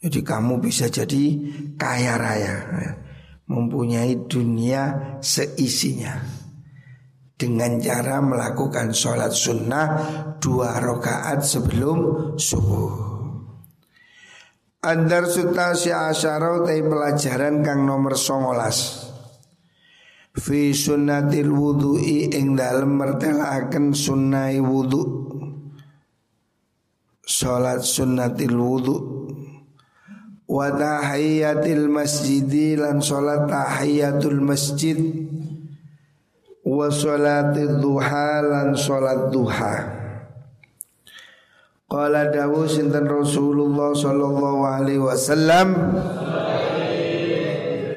Jadi 0.00 0.24
kamu 0.24 0.64
bisa 0.64 0.88
jadi 0.88 1.36
kaya 1.76 2.16
raya 2.16 2.56
Mempunyai 3.52 4.24
dunia 4.24 5.20
seisinya. 5.20 6.16
Dengan 7.36 7.76
cara 7.84 8.24
melakukan 8.24 8.96
sholat 8.96 9.30
sunnah 9.36 9.86
Dua 10.40 10.80
rakaat 10.80 11.44
sebelum 11.44 11.98
subuh 12.40 13.07
Andar 14.78 15.26
sutasi 15.26 15.90
asyara 15.90 16.62
tay 16.62 16.86
pelajaran 16.86 17.66
kang 17.66 17.82
nomor 17.82 18.14
songolas. 18.14 19.10
Fi 20.38 20.70
sunnatil 20.70 21.50
wudu'i 21.50 22.30
ing 22.30 22.54
dalem 22.54 22.94
mertelaken 22.94 23.90
sunnai 23.90 24.62
wudu. 24.62 25.02
Salat 27.26 27.82
sunnatil 27.82 28.54
wudu. 28.54 28.96
Wa 30.46 30.70
tahiyatil 30.70 31.90
masjidi 31.90 32.78
lan 32.78 33.02
salat 33.02 33.50
tahiyatul 33.50 34.38
masjid. 34.38 34.94
Wa 36.62 36.86
salatid 36.86 37.82
duha 37.82 38.46
lan 38.46 38.78
salat 38.78 39.34
duha 39.34 39.97
Qala 41.88 42.28
dawu 42.28 42.68
sinten 42.68 43.08
Rasulullah 43.08 43.96
sallallahu 43.96 44.60
alaihi 44.60 45.00
wasallam 45.00 45.72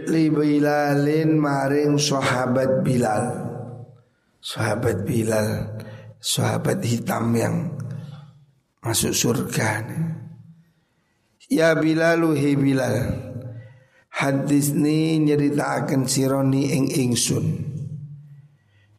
li 0.07 0.31
Bilalin 0.31 1.35
maring 1.35 1.99
sahabat 1.99 2.87
Bilal. 2.87 3.51
Sahabat 4.39 5.03
Bilal, 5.03 5.75
sahabat 6.23 6.79
hitam 6.87 7.35
yang 7.35 7.75
masuk 8.79 9.11
surga. 9.11 9.83
Ya 11.51 11.75
Bilal 11.75 12.23
hi 12.31 12.55
Bilal. 12.55 12.95
Hadis 14.07 14.71
ni 14.71 15.19
nyeritakan 15.19 16.07
sironi 16.07 16.79
ing 16.79 16.87
ingsun 16.95 17.70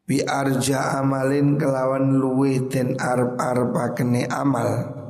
bi 0.03 0.21
arja 0.23 0.99
amalin 1.01 1.57
kelawan 1.57 2.19
luwe 2.19 2.67
den 2.69 2.99
arep 2.99 3.38
arepakene 3.38 4.27
amal. 4.27 5.01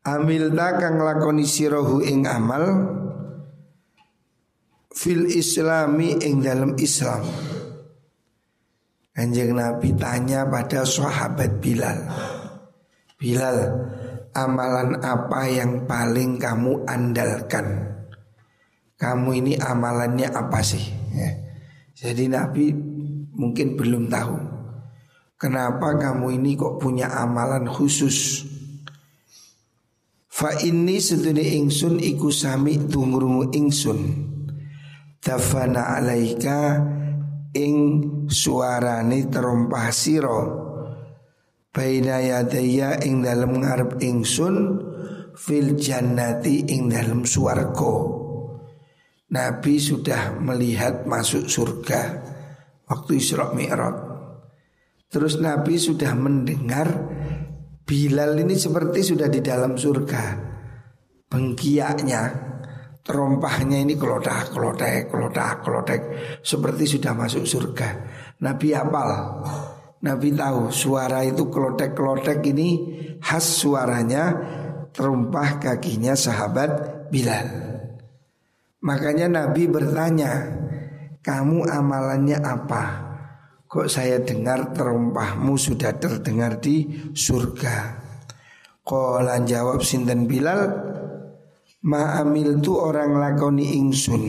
Amil 0.00 0.56
kang 0.56 0.96
lakoni 0.96 1.44
sirahu 1.44 2.00
ing 2.00 2.24
amal 2.24 2.64
fil 4.90 5.28
islami 5.28 6.16
ing 6.24 6.40
dalam 6.40 6.72
Islam. 6.80 7.24
Kanjeng 9.10 9.52
Nabi 9.52 9.92
tanya 10.00 10.48
pada 10.48 10.86
sahabat 10.86 11.60
Bilal 11.60 12.08
Bilal 13.20 13.58
amalan 14.32 14.96
apa 15.04 15.44
yang 15.44 15.84
paling 15.84 16.40
kamu 16.40 16.88
andalkan? 16.88 18.00
Kamu 18.96 19.36
ini 19.36 19.60
amalannya 19.60 20.32
apa 20.32 20.64
sih? 20.64 20.80
Ya. 21.12 21.36
Jadi 21.92 22.32
Nabi 22.32 22.72
mungkin 23.40 23.80
belum 23.80 24.12
tahu. 24.12 24.36
Kenapa 25.40 25.96
kamu 25.96 26.36
ini 26.36 26.52
kok 26.52 26.76
punya 26.76 27.08
amalan 27.16 27.64
khusus? 27.64 28.44
Fa 30.28 30.52
ini 30.60 31.00
sedune 31.00 31.40
ingsun 31.40 31.96
iku 31.96 32.28
sami 32.28 32.76
tungrungu 32.76 33.48
ingsun. 33.56 34.28
Tafana 35.20 35.96
alaika 35.96 36.80
ing 37.52 37.76
suarane 38.30 39.26
terompah 39.26 39.90
siro 39.92 40.40
Baina 41.70 42.18
yadaya 42.18 42.98
ing 43.04 43.22
dalam 43.22 43.62
ngarep 43.62 44.00
ingsun 44.02 44.56
Fil 45.36 45.78
jannati 45.78 46.66
ing 46.72 46.90
dalam 46.90 47.28
suarko 47.28 48.18
Nabi 49.30 49.78
sudah 49.78 50.40
melihat 50.42 51.06
masuk 51.06 51.46
surga 51.46 52.29
waktu 52.90 53.22
Isra 53.22 53.54
Mi'raj. 53.54 53.96
Terus 55.10 55.38
Nabi 55.38 55.78
sudah 55.78 56.12
mendengar 56.18 56.86
Bilal 57.86 58.38
ini 58.38 58.54
seperti 58.54 59.02
sudah 59.02 59.26
di 59.26 59.42
dalam 59.42 59.74
surga. 59.74 60.38
Bengkiaknya, 61.26 62.22
terompahnya 63.02 63.82
ini 63.82 63.98
kelodak, 63.98 64.54
kelodak, 64.54 65.10
kelodak, 65.10 65.66
kelodak 65.66 66.00
seperti 66.38 66.86
sudah 66.86 67.10
masuk 67.18 67.42
surga. 67.42 67.88
Nabi 68.46 68.78
apal. 68.78 69.10
Nabi 70.06 70.32
tahu 70.32 70.70
suara 70.70 71.26
itu 71.26 71.50
kelotek-kelotek 71.50 72.40
ini 72.46 72.68
khas 73.18 73.58
suaranya 73.58 74.38
terumpah 74.94 75.58
kakinya 75.58 76.14
sahabat 76.14 77.10
Bilal. 77.10 77.46
Makanya 78.86 79.26
Nabi 79.26 79.66
bertanya, 79.66 80.46
kamu 81.20 81.68
amalannya 81.68 82.40
apa? 82.40 82.82
Kok 83.70 83.86
saya 83.86 84.18
dengar 84.24 84.72
terumpahmu 84.74 85.54
sudah 85.54 85.94
terdengar 86.00 86.58
di 86.58 86.90
surga? 87.14 88.02
Kolan 88.82 89.46
jawab 89.46 89.84
Sinten 89.84 90.26
Bilal 90.26 90.90
Ma 91.80 92.20
amil 92.20 92.60
tu 92.60 92.76
orang 92.76 93.16
lakoni 93.16 93.80
ingsun. 93.80 94.24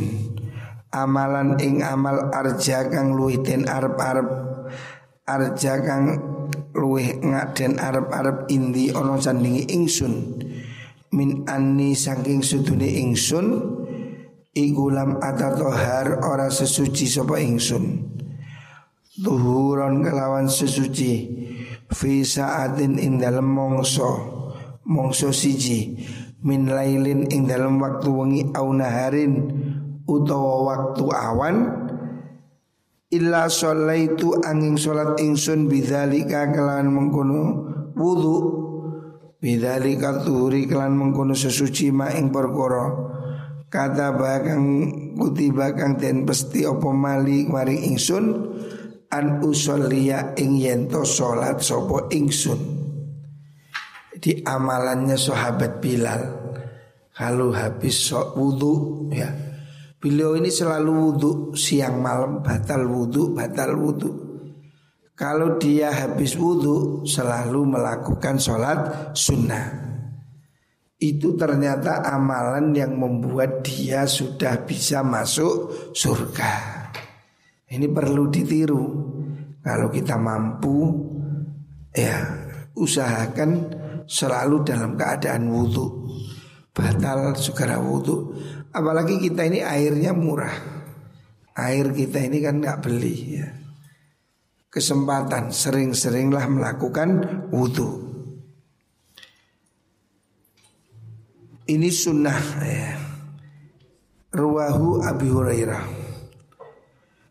Amalan 0.95 1.59
ing 1.59 1.83
amal 1.83 2.31
arja 2.31 2.87
kang 2.87 3.11
luwih 3.11 3.43
den 3.43 3.67
arep-arep. 3.67 4.27
Arja 5.27 5.83
kang 5.83 6.15
luwih 6.71 7.19
ngaden 7.19 7.75
arep-arep 7.75 8.47
indi 8.55 8.95
ono 8.95 9.19
sandingi 9.19 9.67
ingsun. 9.67 10.13
Min 11.11 11.43
anni 11.43 11.91
saking 11.91 12.39
sudune 12.39 12.87
ingsun 12.87 13.80
Iku 14.51 14.91
lam 14.91 15.15
atatohar 15.23 16.27
ora 16.27 16.51
sesuci 16.51 17.07
sapa 17.07 17.39
ingsun. 17.39 18.11
Tuhuron 19.11 20.03
kelawan 20.03 20.47
sesuci 20.47 21.11
Fi 21.91 22.23
saatin 22.23 22.95
ing 22.95 23.19
dalem 23.19 23.43
mongso 23.43 24.11
Mongso 24.87 25.35
siji 25.35 25.99
min 26.41 26.67
lailin 26.71 27.29
ing 27.29 27.45
dalam 27.45 27.77
waktu 27.77 28.09
wengi 28.09 28.41
au 28.55 28.73
naharin 28.73 29.33
utawa 30.09 30.65
waktu 30.65 31.05
awan 31.05 31.57
illa 33.13 33.45
sholaitu 33.45 34.41
angin 34.41 34.73
salat 34.73 35.21
ingsun 35.21 35.69
bidzalika 35.69 36.49
kelawan 36.49 36.89
mengkono 36.89 37.41
wudu 37.93 38.35
bidzalika 39.37 40.25
tuhuri 40.25 40.65
kelan 40.65 40.97
mengkono 40.97 41.37
sesuci 41.37 41.93
ma 41.93 42.09
ing 42.09 42.33
perkara 42.33 43.10
kata 43.71 44.11
bakang 44.19 44.91
kutiba 45.15 45.71
kang 45.71 45.95
den 45.95 46.27
pesti 46.27 46.67
apa 46.67 46.91
mali 46.91 47.47
maring 47.47 47.95
ingsun 47.95 48.25
an 49.07 49.39
usolliya 49.39 50.35
ing 50.35 50.59
yento 50.59 51.07
salat 51.07 51.63
sapa 51.63 52.11
ingsun. 52.11 52.83
Di 54.21 54.37
amalannya 54.45 55.17
sahabat 55.17 55.81
Bilal 55.81 56.21
Kalau 57.09 57.49
habis 57.57 58.05
sok 58.05 58.37
wudhu 58.37 58.73
ya. 59.09 59.33
Beliau 59.97 60.37
ini 60.37 60.53
selalu 60.53 60.91
wudhu 60.93 61.31
siang 61.57 61.97
malam 62.05 62.45
batal 62.45 62.85
wudhu 62.85 63.33
batal 63.33 63.73
wudhu 63.73 64.11
Kalau 65.17 65.57
dia 65.57 65.89
habis 65.89 66.37
wudhu 66.37 67.01
selalu 67.01 67.65
melakukan 67.65 68.37
sholat 68.37 69.09
sunnah 69.17 69.90
itu 71.01 71.33
ternyata 71.33 72.05
amalan 72.05 72.77
yang 72.77 72.93
membuat 72.93 73.65
dia 73.65 74.05
sudah 74.05 74.61
bisa 74.61 75.01
masuk 75.01 75.89
surga. 75.97 76.53
Ini 77.65 77.89
perlu 77.89 78.29
ditiru. 78.29 78.85
Kalau 79.65 79.89
kita 79.89 80.17
mampu, 80.21 80.93
ya 81.89 82.21
usahakan 82.77 83.49
selalu 84.09 84.65
dalam 84.65 84.97
keadaan 84.97 85.45
wudhu 85.53 86.01
Batal 86.73 87.37
segera 87.37 87.77
wudhu 87.77 88.33
Apalagi 88.71 89.19
kita 89.19 89.45
ini 89.45 89.59
airnya 89.59 90.15
murah. 90.15 90.55
Air 91.59 91.91
kita 91.91 92.23
ini 92.23 92.39
kan 92.39 92.63
nggak 92.63 92.79
beli 92.79 93.17
ya. 93.35 93.49
Kesempatan 94.71 95.51
sering-seringlah 95.51 96.47
melakukan 96.47 97.09
wudhu 97.51 98.10
Ini 101.71 101.87
sunnah 101.87 102.41
ya. 102.67 102.99
Ruwahu 104.35 105.07
Abi 105.07 105.31
Hurairah. 105.31 105.83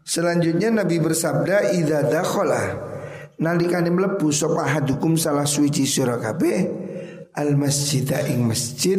Selanjutnya 0.01 0.73
Nabi 0.73 0.97
bersabda 0.97 1.77
Idza 1.77 2.09
dakhala. 2.09 2.89
Nalikane 3.37 3.93
mlebu 3.93 4.33
sapa 4.33 4.65
hadukum 4.65 5.21
salah 5.21 5.45
suci 5.45 5.85
sira 5.85 6.17
kabeh? 6.17 6.57
Al 7.37 7.53
masjid 7.61 8.09
ing 8.33 8.49
masjid 8.49 8.97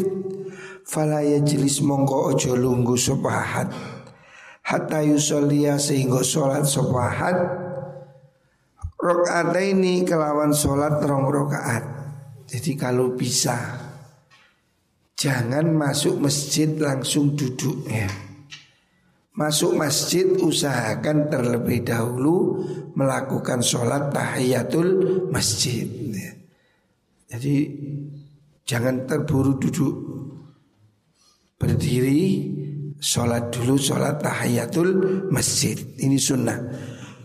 fala 0.85 1.25
yajlis 1.25 1.81
mongko 1.81 2.37
aja 2.37 2.53
lungguh 2.53 2.97
sapa 3.01 3.29
ahad. 3.33 3.69
Hatta 4.61 5.01
yusollia 5.01 5.81
sehingga 5.81 6.21
salat 6.21 6.69
sapa 6.69 6.99
ahad. 7.01 7.37
Ini 9.57 10.05
kelawan 10.05 10.53
salat 10.53 11.01
rong 11.01 11.33
rakaat. 11.33 11.83
Jadi 12.45 12.77
kalau 12.77 13.17
bisa 13.17 13.80
jangan 15.21 15.69
masuk 15.77 16.17
masjid 16.17 16.73
langsung 16.81 17.37
duduk 17.37 17.85
ya 17.85 18.09
Masuk 19.31 19.79
masjid 19.79 20.27
usahakan 20.27 21.31
terlebih 21.31 21.87
dahulu 21.87 22.67
melakukan 22.99 23.63
sholat 23.63 24.11
tahiyatul 24.11 25.23
masjid. 25.31 25.87
Jadi 27.31 27.55
jangan 28.67 29.07
terburu 29.07 29.55
duduk 29.55 29.95
berdiri 31.55 32.51
sholat 32.99 33.55
dulu 33.55 33.79
sholat 33.79 34.19
tahiyatul 34.19 34.99
masjid 35.31 35.79
ini 36.03 36.19
sunnah. 36.19 36.59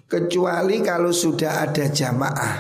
Kecuali 0.07 0.79
kalau 0.87 1.11
sudah 1.11 1.67
ada 1.67 1.91
jamaah. 1.91 2.57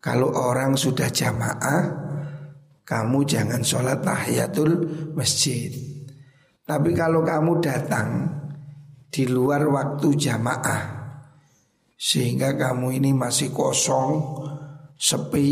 Kalau 0.00 0.32
orang 0.32 0.72
sudah 0.72 1.12
jamaah, 1.12 2.09
kamu 2.90 3.22
jangan 3.22 3.62
sholat 3.62 4.02
tahiyatul 4.02 4.82
masjid. 5.14 5.70
Tapi 6.66 6.90
kalau 6.90 7.22
kamu 7.22 7.62
datang 7.62 8.26
di 9.06 9.30
luar 9.30 9.62
waktu 9.70 10.10
jamaah 10.18 10.82
sehingga 11.94 12.58
kamu 12.58 12.98
ini 12.98 13.14
masih 13.14 13.54
kosong, 13.54 14.42
sepi, 14.98 15.50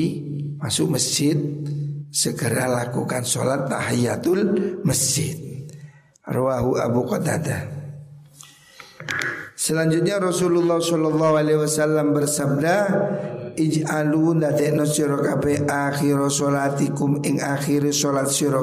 masuk 0.58 0.98
masjid, 0.98 1.38
segera 2.10 2.66
lakukan 2.66 3.22
sholat 3.22 3.70
tahiyatul 3.70 4.82
masjid. 4.82 5.38
Rawahu 6.26 6.74
Abu 6.74 7.06
Qatadah. 7.06 7.62
Selanjutnya 9.58 10.22
Rasulullah 10.22 10.78
Shallallahu 10.78 11.34
Alaihi 11.34 11.58
Wasallam 11.58 12.14
bersabda, 12.14 12.76
Ij'alu 13.58 14.38
nadekno 14.38 14.86
sira 14.86 15.18
akhir 15.18 16.18
sholatikum 16.30 17.26
ing 17.26 17.42
akhir 17.42 17.90
sholat 17.90 18.30
sira 18.30 18.62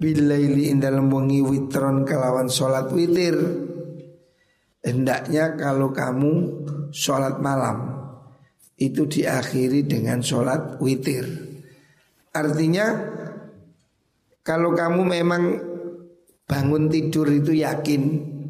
bilaili 0.00 0.72
dalam 0.80 1.12
wengi 1.12 1.44
witron 1.44 2.08
kelawan 2.08 2.48
sholat 2.48 2.88
witir. 2.88 3.36
Hendaknya 4.80 5.60
kalau 5.60 5.90
kamu 5.90 6.32
sholat 6.94 7.42
malam 7.42 7.98
Itu 8.78 9.10
diakhiri 9.10 9.84
dengan 9.84 10.22
sholat 10.22 10.78
witir. 10.78 11.26
Artinya 12.32 12.86
Kalau 14.46 14.72
kamu 14.78 15.00
memang 15.02 15.42
bangun 16.46 16.86
tidur 16.86 17.26
itu 17.34 17.50
yakin 17.60 18.02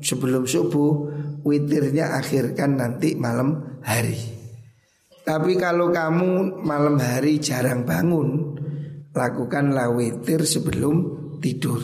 Sebelum 0.05 0.45
subuh 0.45 1.06
Witirnya 1.47 2.19
akhirkan 2.19 2.75
nanti 2.75 3.15
malam 3.15 3.79
hari 3.87 4.19
Tapi 5.23 5.55
kalau 5.55 5.95
kamu 5.95 6.59
malam 6.67 6.99
hari 6.99 7.39
jarang 7.39 7.87
bangun 7.87 8.59
Lakukanlah 9.17 9.97
witir 9.97 10.45
sebelum 10.45 10.97
tidur. 11.41 11.81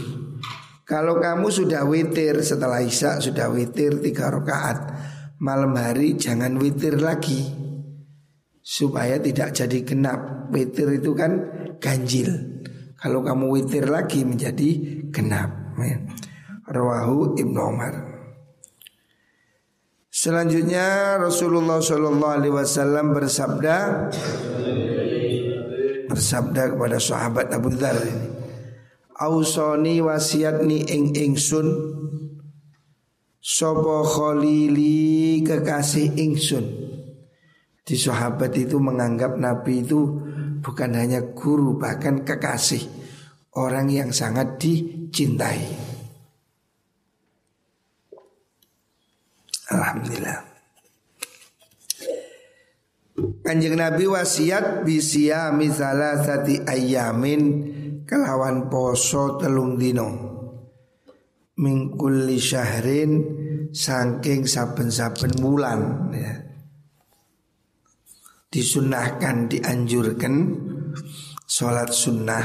Kalau 0.85 1.17
kamu 1.17 1.49
sudah 1.49 1.81
witir 1.89 2.45
setelah 2.45 2.85
isya 2.85 3.25
sudah 3.25 3.49
witir 3.49 4.05
tiga 4.05 4.29
rakaat 4.29 4.93
malam 5.41 5.73
hari 5.73 6.21
jangan 6.21 6.61
witir 6.61 7.01
lagi 7.01 7.49
supaya 8.61 9.17
tidak 9.17 9.57
jadi 9.57 9.81
genap. 9.81 10.53
Witir 10.53 11.01
itu 11.01 11.17
kan 11.17 11.33
ganjil. 11.81 12.61
Kalau 13.01 13.25
kamu 13.25 13.49
witir 13.49 13.89
lagi 13.89 14.29
menjadi 14.29 15.01
genap. 15.09 15.73
Rawahu 16.69 17.41
Ibnu 17.41 17.61
Umar. 17.65 18.12
Selanjutnya 20.13 21.17
Rasulullah 21.17 21.81
Shallallahu 21.81 22.37
Alaihi 22.37 22.53
Wasallam 22.53 23.17
bersabda 23.17 23.77
bersabda 26.13 26.77
kepada 26.77 27.01
sahabat 27.01 27.49
Abu 27.49 27.73
Dhar 27.73 27.97
ini 27.97 28.29
ausoni 29.17 30.05
wasiatni 30.05 30.85
ing 30.85 31.17
ingsun 31.17 31.69
Sopo 33.43 34.07
kholili 34.07 35.43
kekasih 35.43 36.15
ingsun. 36.15 36.63
Di 37.83 37.99
sahabat 37.99 38.55
itu 38.55 38.79
menganggap 38.79 39.35
Nabi 39.35 39.83
itu 39.83 39.99
bukan 40.63 40.95
hanya 40.95 41.35
guru 41.35 41.75
bahkan 41.75 42.23
kekasih 42.23 42.87
Orang 43.59 43.91
yang 43.91 44.15
sangat 44.15 44.63
dicintai 44.63 45.82
Alhamdulillah 49.73 50.53
Kanjeng 53.43 53.77
Nabi 53.77 54.09
wasiat 54.09 54.89
bisia 54.89 55.53
misalah 55.53 56.25
sati 56.25 56.65
ayamin 56.65 57.43
kelawan 58.09 58.73
poso 58.73 59.37
telung 59.37 59.77
dino 59.77 60.33
mingkuli 61.61 62.41
syahrin 62.41 63.13
saking 63.69 64.49
saben-saben 64.49 65.37
bulan 65.37 65.81
ya. 66.17 66.35
disunahkan 68.49 69.53
dianjurkan 69.53 70.35
sholat 71.45 71.93
sunnah 71.93 72.45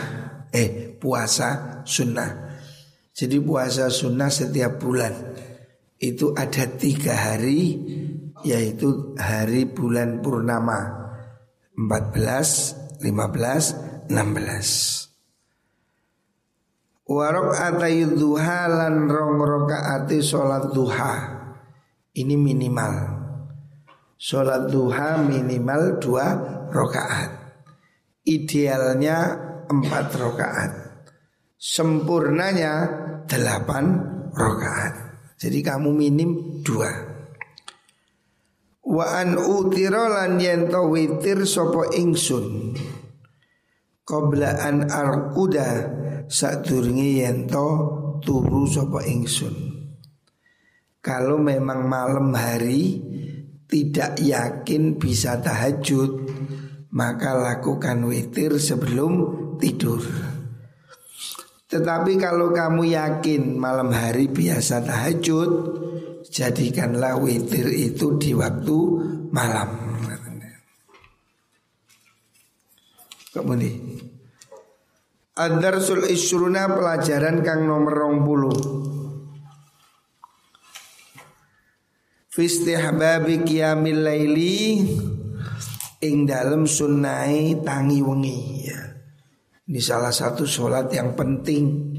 eh 0.52 0.96
puasa 1.00 1.82
sunnah. 1.88 2.48
Jadi 3.18 3.42
puasa 3.42 3.90
sunnah 3.90 4.30
setiap 4.30 4.78
bulan 4.78 5.14
itu 5.98 6.34
ada 6.38 6.66
tiga 6.78 7.14
hari 7.14 7.78
yaitu 8.46 9.18
hari 9.18 9.66
bulan 9.66 10.22
purnama. 10.22 11.10
14, 11.78 13.02
15, 13.02 14.10
16. 14.10 14.10
Warok 17.08 17.54
atayu 17.54 18.18
duha 18.18 18.68
lan 18.68 19.06
rong 19.06 19.38
rokaati 19.40 20.20
sholat 20.26 20.74
duha. 20.74 21.14
Ini 22.18 22.34
minimal. 22.34 23.18
Sholat 24.18 24.74
duha 24.74 25.22
minimal 25.22 26.02
dua 26.02 26.26
rokaat 26.74 27.38
Idealnya 28.26 29.38
empat 29.70 30.10
rokaat 30.18 30.72
Sempurnanya 31.54 32.74
delapan 33.30 33.94
rokaat 34.34 35.07
Jadi 35.38 35.62
kamu 35.62 35.94
minim 35.94 36.62
dua. 36.66 36.90
Wa 38.82 39.22
an 39.22 39.38
utira 39.38 40.10
lan 40.10 40.42
yen 40.42 40.66
to 40.74 40.90
witir 40.90 41.46
sapa 41.46 41.94
ingsun. 41.94 42.74
Qabla 44.02 44.66
an 44.66 44.90
arquda 44.90 45.70
sadurunge 46.26 47.22
yen 47.22 47.46
to 47.46 47.68
turu 48.26 48.66
sapa 48.66 49.06
ingsun. 49.06 49.54
Kalau 51.06 51.38
memang 51.38 51.86
malam 51.86 52.34
hari 52.34 52.98
tidak 53.70 54.18
yakin 54.18 54.98
bisa 54.98 55.38
tahajud 55.38 56.34
maka 56.90 57.38
lakukan 57.38 58.10
witir 58.10 58.58
sebelum 58.58 59.14
tidur. 59.62 60.02
Tetapi 61.68 62.16
kalau 62.16 62.56
kamu 62.56 62.96
yakin 62.96 63.60
malam 63.60 63.92
hari 63.92 64.32
biasa 64.32 64.88
tahajud, 64.88 65.52
jadikanlah 66.32 67.20
witir 67.20 67.68
itu 67.68 68.16
di 68.16 68.32
waktu 68.32 68.78
malam. 69.36 69.70
Kemudian 73.36 74.02
Ad-Darsul 75.38 76.10
Isruna 76.10 76.66
pelajaran 76.74 77.46
kang 77.46 77.70
nomor 77.70 77.94
rong 77.94 78.18
puluh 78.26 78.58
Fistihbabi 82.34 83.46
qiyamil 83.46 84.02
laili 84.02 84.82
ing 86.02 86.26
dalam 86.26 86.66
sunnai 86.66 87.62
tangi 87.62 88.02
wengi 88.02 88.42
ya. 88.66 88.97
Ini 89.68 89.84
salah 89.84 90.16
satu 90.16 90.48
sholat 90.48 90.88
yang 90.96 91.12
penting. 91.12 91.92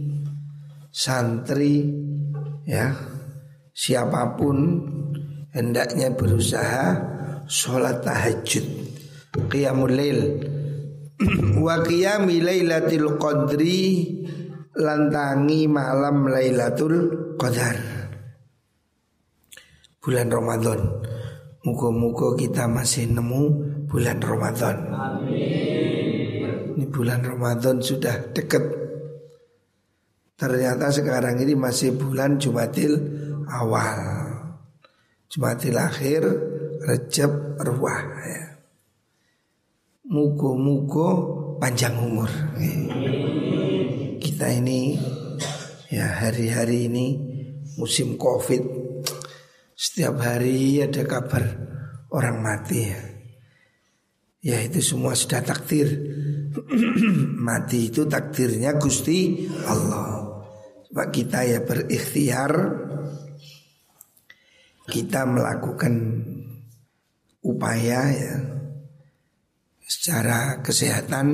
Santri 0.89 1.85
ya. 2.65 2.97
Siapa 3.77 4.41
pun 4.41 4.57
hendaknya 5.53 6.17
berusaha 6.17 6.97
sholat 7.45 8.01
tahajud. 8.01 8.65
Qiyamul 9.53 9.93
lail. 9.93 10.21
Wa 11.65 11.85
qiyami 11.85 12.41
lailatul 12.41 13.21
qadri. 13.21 14.17
Lantangi 14.73 15.69
malam 15.69 16.25
lailatul 16.25 17.37
qadar. 17.37 17.77
Bulan 20.01 20.33
Ramadan. 20.33 20.81
Muka-muka 21.69 22.33
kita 22.33 22.65
masih 22.65 23.13
nemu 23.13 23.43
bulan 23.93 24.17
Ramadan. 24.25 24.77
Amin. 24.89 26.08
Ini 26.79 26.87
bulan 26.87 27.27
Ramadan 27.27 27.83
sudah 27.83 28.31
dekat. 28.31 28.63
Ternyata 30.39 30.95
sekarang 30.95 31.43
ini 31.43 31.59
masih 31.59 31.99
bulan 31.99 32.39
Jumatil 32.39 32.95
awal. 33.51 33.99
Jumatil 35.27 35.75
akhir 35.75 36.23
Rejab 36.87 37.59
Ruah 37.59 38.03
ya. 38.23 38.63
Mugo-mugo 40.07 41.11
panjang 41.59 41.99
umur. 41.99 42.31
Kita 44.23 44.47
ini 44.55 44.95
Ya 45.91 46.07
hari-hari 46.23 46.87
ini 46.87 47.07
Musim 47.75 48.15
covid. 48.15 48.63
Setiap 49.75 50.23
hari 50.23 50.79
ada 50.79 51.03
kabar 51.03 51.43
Orang 52.15 52.39
mati 52.39 52.87
ya. 52.87 53.03
Ya 54.39 54.63
itu 54.63 54.79
semua 54.79 55.19
sudah 55.19 55.43
takdir 55.43 55.91
Mati 57.47 57.91
itu 57.91 58.05
takdirnya 58.09 58.77
Gusti 58.77 59.47
Allah 59.67 60.27
Sebab 60.89 61.07
kita 61.13 61.45
ya 61.45 61.61
berikhtiar 61.63 62.53
Kita 64.89 65.21
melakukan 65.29 65.95
upaya 67.45 68.01
ya 68.11 68.35
Secara 69.85 70.65
kesehatan 70.65 71.27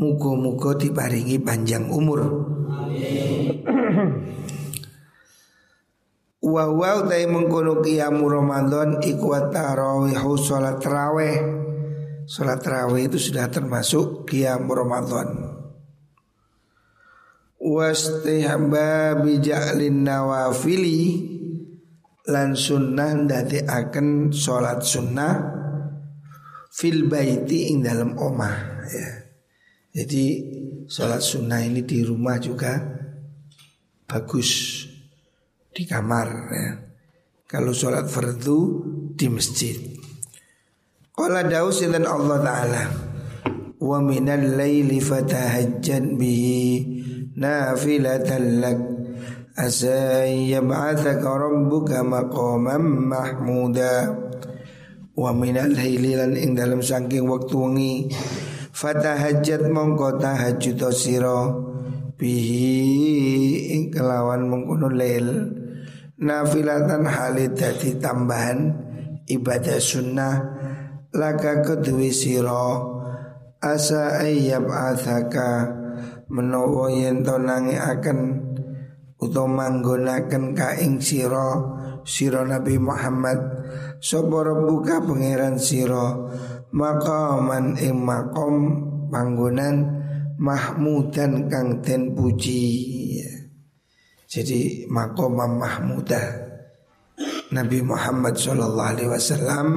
Mugo-mugo 0.00 0.78
diparingi 0.78 1.36
panjang 1.42 1.92
umur 1.92 2.20
Wa 6.40 6.72
wa 6.72 7.04
utai 7.04 7.28
mengkono 7.28 7.84
qiyamu 7.84 8.24
Ramadan 8.24 8.96
ikwat 9.04 9.52
tarawihu 9.52 10.40
salat 10.40 10.80
tarawih. 10.80 11.59
Salat 12.30 12.62
tarawih 12.62 13.10
itu 13.10 13.18
sudah 13.18 13.50
termasuk 13.50 14.22
qiyam 14.30 14.70
Ramadan 14.70 15.58
wastihbabi 17.60 19.42
ja'lin 19.44 20.00
nawafili 20.06 21.28
lan 22.30 22.56
sunnah 22.56 23.28
akan 23.68 24.32
sholat 24.32 24.80
sunnah 24.80 25.34
fil 26.72 27.04
baiti 27.10 27.68
ing 27.74 27.84
dalam 27.84 28.16
omah 28.16 28.56
ya. 28.88 29.10
Jadi 29.90 30.24
sholat 30.86 31.20
sunnah 31.20 31.60
ini 31.60 31.84
di 31.84 32.00
rumah 32.06 32.38
juga 32.40 32.78
bagus 34.06 34.82
di 35.74 35.82
kamar 35.82 36.28
ya. 36.54 36.70
Kalau 37.50 37.74
sholat 37.74 38.06
fardu 38.06 38.58
di 39.18 39.26
masjid. 39.26 39.99
Qala 41.10 41.42
Daus 41.42 41.82
dan 41.82 42.06
Allah 42.06 42.38
Ta'ala 42.38 42.84
Wa 43.80 43.98
minal 43.98 44.60
layli 44.60 45.00
fatahajjad 45.00 46.20
bihi 46.20 46.62
nafilatan 47.34 48.60
lak. 48.60 48.78
Asa 49.56 50.28
yab'athaka 50.28 51.26
rabbuka 51.26 52.04
maqaman 52.04 53.08
mahmuda. 53.08 54.12
Wa 55.16 55.32
minal 55.32 55.72
lan 55.72 56.32
ing 56.36 56.52
dalam 56.52 56.84
saking 56.84 57.24
waktu 57.24 57.56
wengi 57.56 57.94
fatahajjat 58.70 59.68
mongko 59.68 60.16
tahajjud 60.16 60.80
sira 60.92 61.52
bihi 62.16 62.68
ing 63.76 63.82
kelawan 63.92 64.48
mengkono 64.48 64.88
lail 64.88 65.28
nafilatan 66.16 67.04
halit 67.04 67.52
dadi 67.56 68.00
tambahan 68.00 68.72
ibadah 69.28 69.76
sunnah 69.76 70.34
laka 71.10 71.62
kedue 71.66 72.14
sira 72.14 72.78
asa 73.58 74.22
ayyab 74.22 74.70
athaka 74.70 75.68
menawa 76.30 76.90
yen 76.94 77.26
to 77.26 77.34
akan 77.36 78.18
utawa 79.20 79.48
manggonaken 79.50 80.56
ka 80.56 80.78
ing 80.80 81.02
sira 81.02 81.60
sira 82.06 82.46
Nabi 82.46 82.80
Muhammad 82.80 83.36
sapa 84.00 84.48
pangeran 85.04 85.60
sira 85.60 86.16
maqaman 86.72 87.76
ing 87.76 88.00
maqam 88.00 88.56
panggonan 89.10 89.76
mahmudan 90.40 91.52
kang 91.52 91.84
den 91.84 92.16
puji. 92.16 93.20
Jadi 94.24 94.88
maqam 94.88 95.36
mahmudah. 95.36 96.48
Nabi 97.50 97.82
Muhammad 97.82 98.38
Shallallahu 98.38 98.90
Alaihi 98.94 99.10
Wasallam 99.10 99.68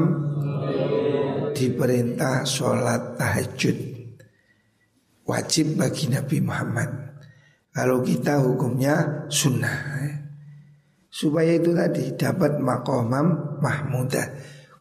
diperintah 1.53 2.43
sholat 2.43 3.15
tahajud 3.15 3.93
wajib 5.27 5.79
bagi 5.79 6.11
Nabi 6.11 6.37
Muhammad. 6.43 6.89
Kalau 7.73 8.05
kita 8.05 8.37
hukumnya 8.43 9.25
sunnah. 9.33 9.79
Ya. 10.05 10.13
Supaya 11.09 11.57
itu 11.57 11.73
tadi 11.73 12.13
dapat 12.13 12.61
makomam 12.61 13.57
mahmudah. 13.61 14.29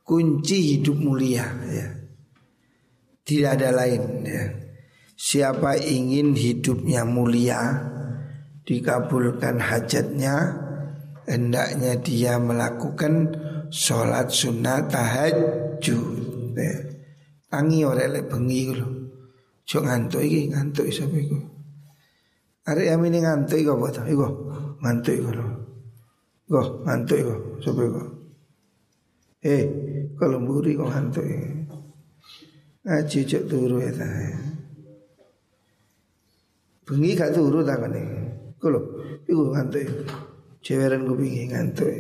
Kunci 0.03 0.77
hidup 0.77 0.99
mulia 0.99 1.47
ya. 1.71 1.89
Tidak 3.23 3.51
ada 3.55 3.71
lain 3.73 4.27
ya. 4.27 4.45
Siapa 5.15 5.79
ingin 5.79 6.35
hidupnya 6.35 7.07
mulia 7.07 7.79
Dikabulkan 8.67 9.63
hajatnya 9.63 10.59
Hendaknya 11.31 11.95
dia 12.03 12.43
melakukan 12.43 13.31
Sholat 13.71 14.35
sunnah 14.35 14.83
tahajud 14.91 16.22
ya. 16.61 16.77
Tangi 17.49 17.81
oleh 17.85 18.09
bengi 18.25 18.73
loh 18.73 19.03
Cok 19.63 19.83
ngantuk 19.87 20.23
iki 20.27 20.51
ngantuk 20.51 20.87
sapa 20.91 21.17
iku? 21.17 21.39
Arek 22.67 22.95
ini 22.95 23.19
ngantuk 23.23 23.59
iku 23.59 23.79
apa 23.79 23.87
to? 23.95 24.03
Iku 24.05 24.27
ngantuk 24.83 25.15
iku 25.17 25.31
lho. 25.33 25.47
Iku 26.47 26.61
ngantuk 26.87 27.19
iku. 27.19 27.35
Sopo 27.63 27.81
iku? 27.87 28.03
Eh, 29.43 29.65
kalau 30.19 30.39
mburi 30.43 30.79
kok 30.79 30.91
ngantuk 30.91 31.25
ya. 31.27 31.41
Ngaji 32.83 33.19
cek 33.27 33.47
turu 33.47 33.79
ya 33.79 33.91
ta. 33.95 34.07
Bengi 36.83 37.15
gak 37.15 37.33
turu 37.35 37.63
takane. 37.63 38.03
Iku 38.59 38.67
lho, 38.71 38.81
iku 39.27 39.43
ngantuk. 39.55 39.83
Ceweran 40.63 41.07
kupingi 41.07 41.51
ngantuk. 41.51 41.91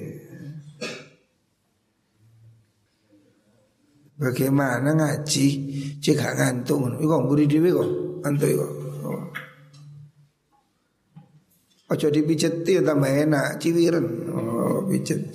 Bagaimana 4.22 4.94
ngaji 4.94 5.46
cek 5.98 6.14
gak 6.14 6.34
ngantuk 6.38 6.94
Iku 7.02 7.14
mburi 7.26 7.50
dhewe 7.50 7.74
kok 7.74 7.90
ngantuk 8.22 8.50
iku. 8.54 8.66
Ojo 11.92 12.08
dipijet 12.08 12.64
ya 12.64 12.80
tambah 12.80 13.10
enak, 13.10 13.60
ciwiren. 13.60 14.06
Oh, 14.32 14.80
pijet. 14.88 15.28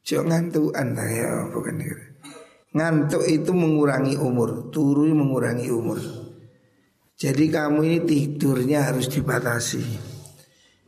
Cok 0.00 0.24
ngantukan 0.24 0.96
lah 0.96 1.10
ya, 1.12 1.28
bukan 1.52 1.76
itu. 1.84 2.04
Ngantuk 2.72 3.28
itu 3.28 3.52
mengurangi 3.52 4.16
umur, 4.16 4.72
turu 4.72 5.12
mengurangi 5.12 5.68
umur. 5.68 6.00
Jadi 7.20 7.52
kamu 7.52 7.84
ini 7.84 7.98
tidurnya 8.08 8.88
harus 8.88 9.12
dibatasi. 9.12 9.84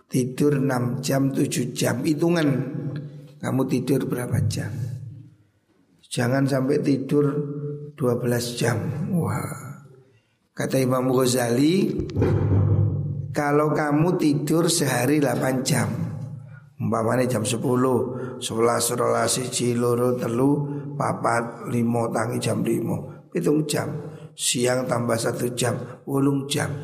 Tidur 0.08 0.56
6 0.56 1.04
jam, 1.04 1.28
7 1.28 1.76
jam, 1.76 2.00
hitungan 2.00 2.48
kamu 3.36 3.62
tidur 3.68 4.08
berapa 4.08 4.40
jam. 4.48 4.72
Jangan 6.10 6.42
sampai 6.42 6.82
tidur 6.82 7.30
12 7.94 8.58
jam. 8.58 8.78
Wah. 9.14 9.70
Kata 10.50 10.76
Imam 10.82 11.06
Ghazali, 11.14 11.86
kalau 13.30 13.70
kamu 13.70 14.18
tidur 14.18 14.66
sehari 14.66 15.22
8 15.22 15.62
jam 15.62 15.86
Umpamanya 16.82 17.30
jam 17.30 17.46
10 17.46 17.62
11, 17.62 18.42
12, 18.42 18.42
siji, 19.30 19.78
loro, 19.78 20.18
telu, 20.18 20.66
papat, 20.98 21.70
limo, 21.70 22.10
tangi 22.10 22.42
jam 22.42 22.66
limo 22.66 23.30
Hitung 23.30 23.64
jam 23.70 23.88
Siang 24.34 24.90
tambah 24.90 25.14
satu 25.14 25.54
jam, 25.54 26.02
ulung 26.10 26.50
jam 26.50 26.74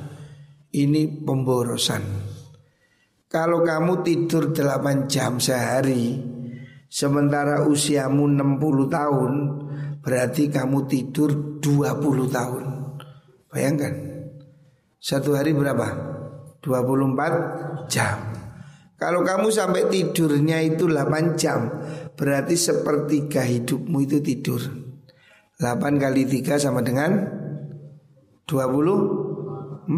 Ini 0.71 1.27
pemborosan 1.27 2.03
Kalau 3.27 3.67
kamu 3.67 4.07
tidur 4.07 4.55
8 4.55 5.11
jam 5.11 5.43
sehari 5.43 6.36
Sementara 6.87 7.67
usiamu 7.67 8.31
60 8.31 8.87
tahun 8.87 9.33
Berarti 10.07 10.47
kamu 10.47 10.87
tidur 10.87 11.59
20 11.59 12.31
tahun. 12.31 12.65
Bayangkan 13.51 13.95
Satu 15.03 15.35
hari 15.35 15.51
berapa? 15.51 16.15
24 16.63 17.91
jam. 17.91 18.39
Kalau 18.97 19.21
kamu 19.27 19.51
sampai 19.51 19.91
tidurnya 19.91 20.63
itu 20.63 20.87
8 20.87 21.35
jam 21.35 21.67
Berarti 22.15 22.55
sepertiga 22.55 23.43
hidupmu 23.43 23.99
itu 24.07 24.23
tidur. 24.23 24.63
8 25.59 25.99
kali 25.99 26.23
3 26.23 26.63
sama 26.63 26.87
dengan 26.87 27.27
24 28.47 29.91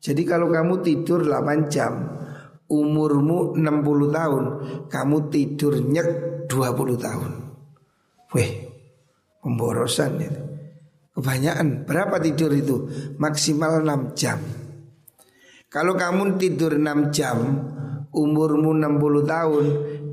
Jadi 0.00 0.22
kalau 0.24 0.48
kamu 0.48 0.80
tidur 0.80 1.28
8 1.28 1.68
jam 1.68 2.16
Umurmu 2.70 3.58
60 3.58 4.14
tahun 4.14 4.44
Kamu 4.86 5.16
tidur 5.26 5.74
nyek 5.82 6.08
20 6.46 6.94
tahun. 6.96 7.32
Weh 8.30 8.50
Pemborosan 9.42 10.22
itu 10.22 10.42
Kebanyakan 11.18 11.82
Berapa 11.82 12.22
tidur 12.22 12.54
itu? 12.54 12.76
Maksimal 13.18 13.82
6 13.82 14.14
jam. 14.14 14.38
Kalau 15.66 15.98
kamu 15.98 16.38
tidur 16.38 16.78
6 16.78 17.10
jam 17.10 17.38
Umurmu 18.14 18.70
60 18.78 19.26
tahun 19.26 19.64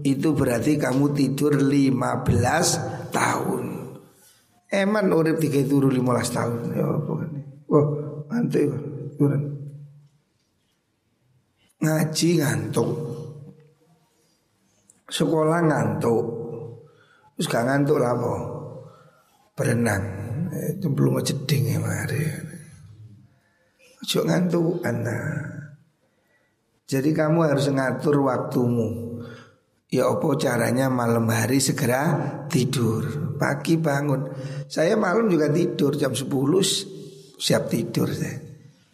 Itu 0.01 0.33
berarti 0.33 0.81
kamu 0.81 1.13
tidur 1.13 1.53
15 1.57 3.13
tahun. 3.13 3.65
Eman 4.67 5.15
urip 5.15 5.39
tiga 5.39 5.63
turu 5.63 5.87
15 5.87 6.35
tahun. 6.35 6.59
Ya 6.75 6.85
bukan 7.05 7.29
Wah 7.69 7.85
mantuk 8.29 8.73
Turun 9.17 9.56
Ngaji 11.77 12.29
ngantuk. 12.41 12.91
Sekolah 15.07 15.61
ngantuk. 15.63 16.25
Terus 17.37 17.47
gak 17.47 17.65
ngantuk 17.69 17.97
lah 18.01 18.17
apa? 18.17 18.33
Berenang. 19.53 20.03
Itu 20.77 20.89
belum 20.89 21.21
jeding 21.21 21.63
ya 21.75 21.77
mari 21.77 22.47
ngantuk 24.15 24.79
anda. 24.87 25.19
Jadi 26.87 27.11
kamu 27.11 27.39
harus 27.51 27.67
ngatur 27.67 28.23
waktumu. 28.23 29.19
Ya 29.91 30.07
opo 30.07 30.39
caranya 30.39 30.87
malam 30.87 31.27
hari 31.27 31.59
segera 31.59 32.15
tidur. 32.47 33.35
Pagi 33.35 33.75
bangun. 33.75 34.31
Saya 34.71 34.95
malam 34.95 35.27
juga 35.27 35.51
tidur 35.51 35.95
jam 35.99 36.15
10 36.15 36.31
siap 37.35 37.67
tidur 37.67 38.07
saya. 38.07 38.39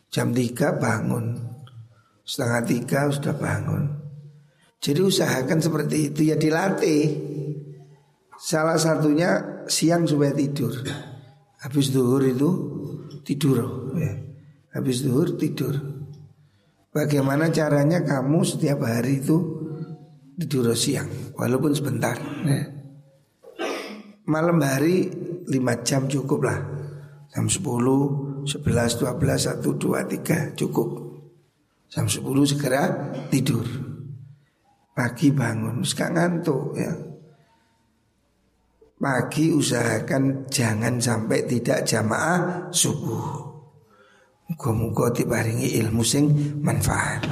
Jam 0.10 0.34
3 0.34 0.82
bangun 0.82 1.53
Setengah 2.23 2.63
tiga 2.63 3.12
sudah 3.12 3.36
bangun. 3.36 3.83
Jadi 4.79 4.99
usahakan 5.03 5.59
seperti 5.59 6.12
itu. 6.12 6.31
Ya 6.31 6.39
dilatih. 6.39 7.03
Salah 8.39 8.79
satunya 8.79 9.63
siang 9.67 10.07
supaya 10.07 10.31
tidur. 10.31 10.71
Habis 11.59 11.91
duhur 11.91 12.23
itu 12.23 12.49
tidur. 13.27 13.91
Ya. 13.99 14.19
Habis 14.75 15.03
zuhur 15.03 15.36
tidur. 15.36 15.75
Bagaimana 16.95 17.51
caranya 17.51 18.03
kamu 18.03 18.43
setiap 18.47 18.83
hari 18.88 19.19
itu 19.19 19.38
tidur 20.39 20.71
siang? 20.75 21.07
Walaupun 21.36 21.71
sebentar. 21.75 22.15
Ya. 22.47 22.71
Malam 24.23 24.63
hari 24.63 25.12
5 25.43 25.51
jam 25.83 26.07
cukup 26.07 26.47
lah. 26.47 26.59
Jam 27.36 27.51
10, 27.51 28.47
11, 28.47 28.47
12, 28.47 29.03
1, 29.03 29.59
2, 29.59 30.12
3 30.23 30.55
cukup 30.55 31.12
Jam 31.93 32.10
10 32.10 32.25
segera 32.49 33.13
tidur. 33.29 33.69
Pagi 34.97 35.29
bangun, 35.29 35.86
sekarang 35.86 36.41
ngantuk 36.41 36.73
ya. 36.73 36.89
Pagi 38.97 39.53
usahakan 39.53 40.49
jangan 40.49 40.97
sampai 40.97 41.45
tidak 41.45 41.86
jamaah 41.86 42.73
subuh. 42.73 43.45
Muka-muka 44.49 45.13
diparingi 45.13 45.77
ilmu 45.86 46.01
sing 46.01 46.34
manfaat. 46.65 47.29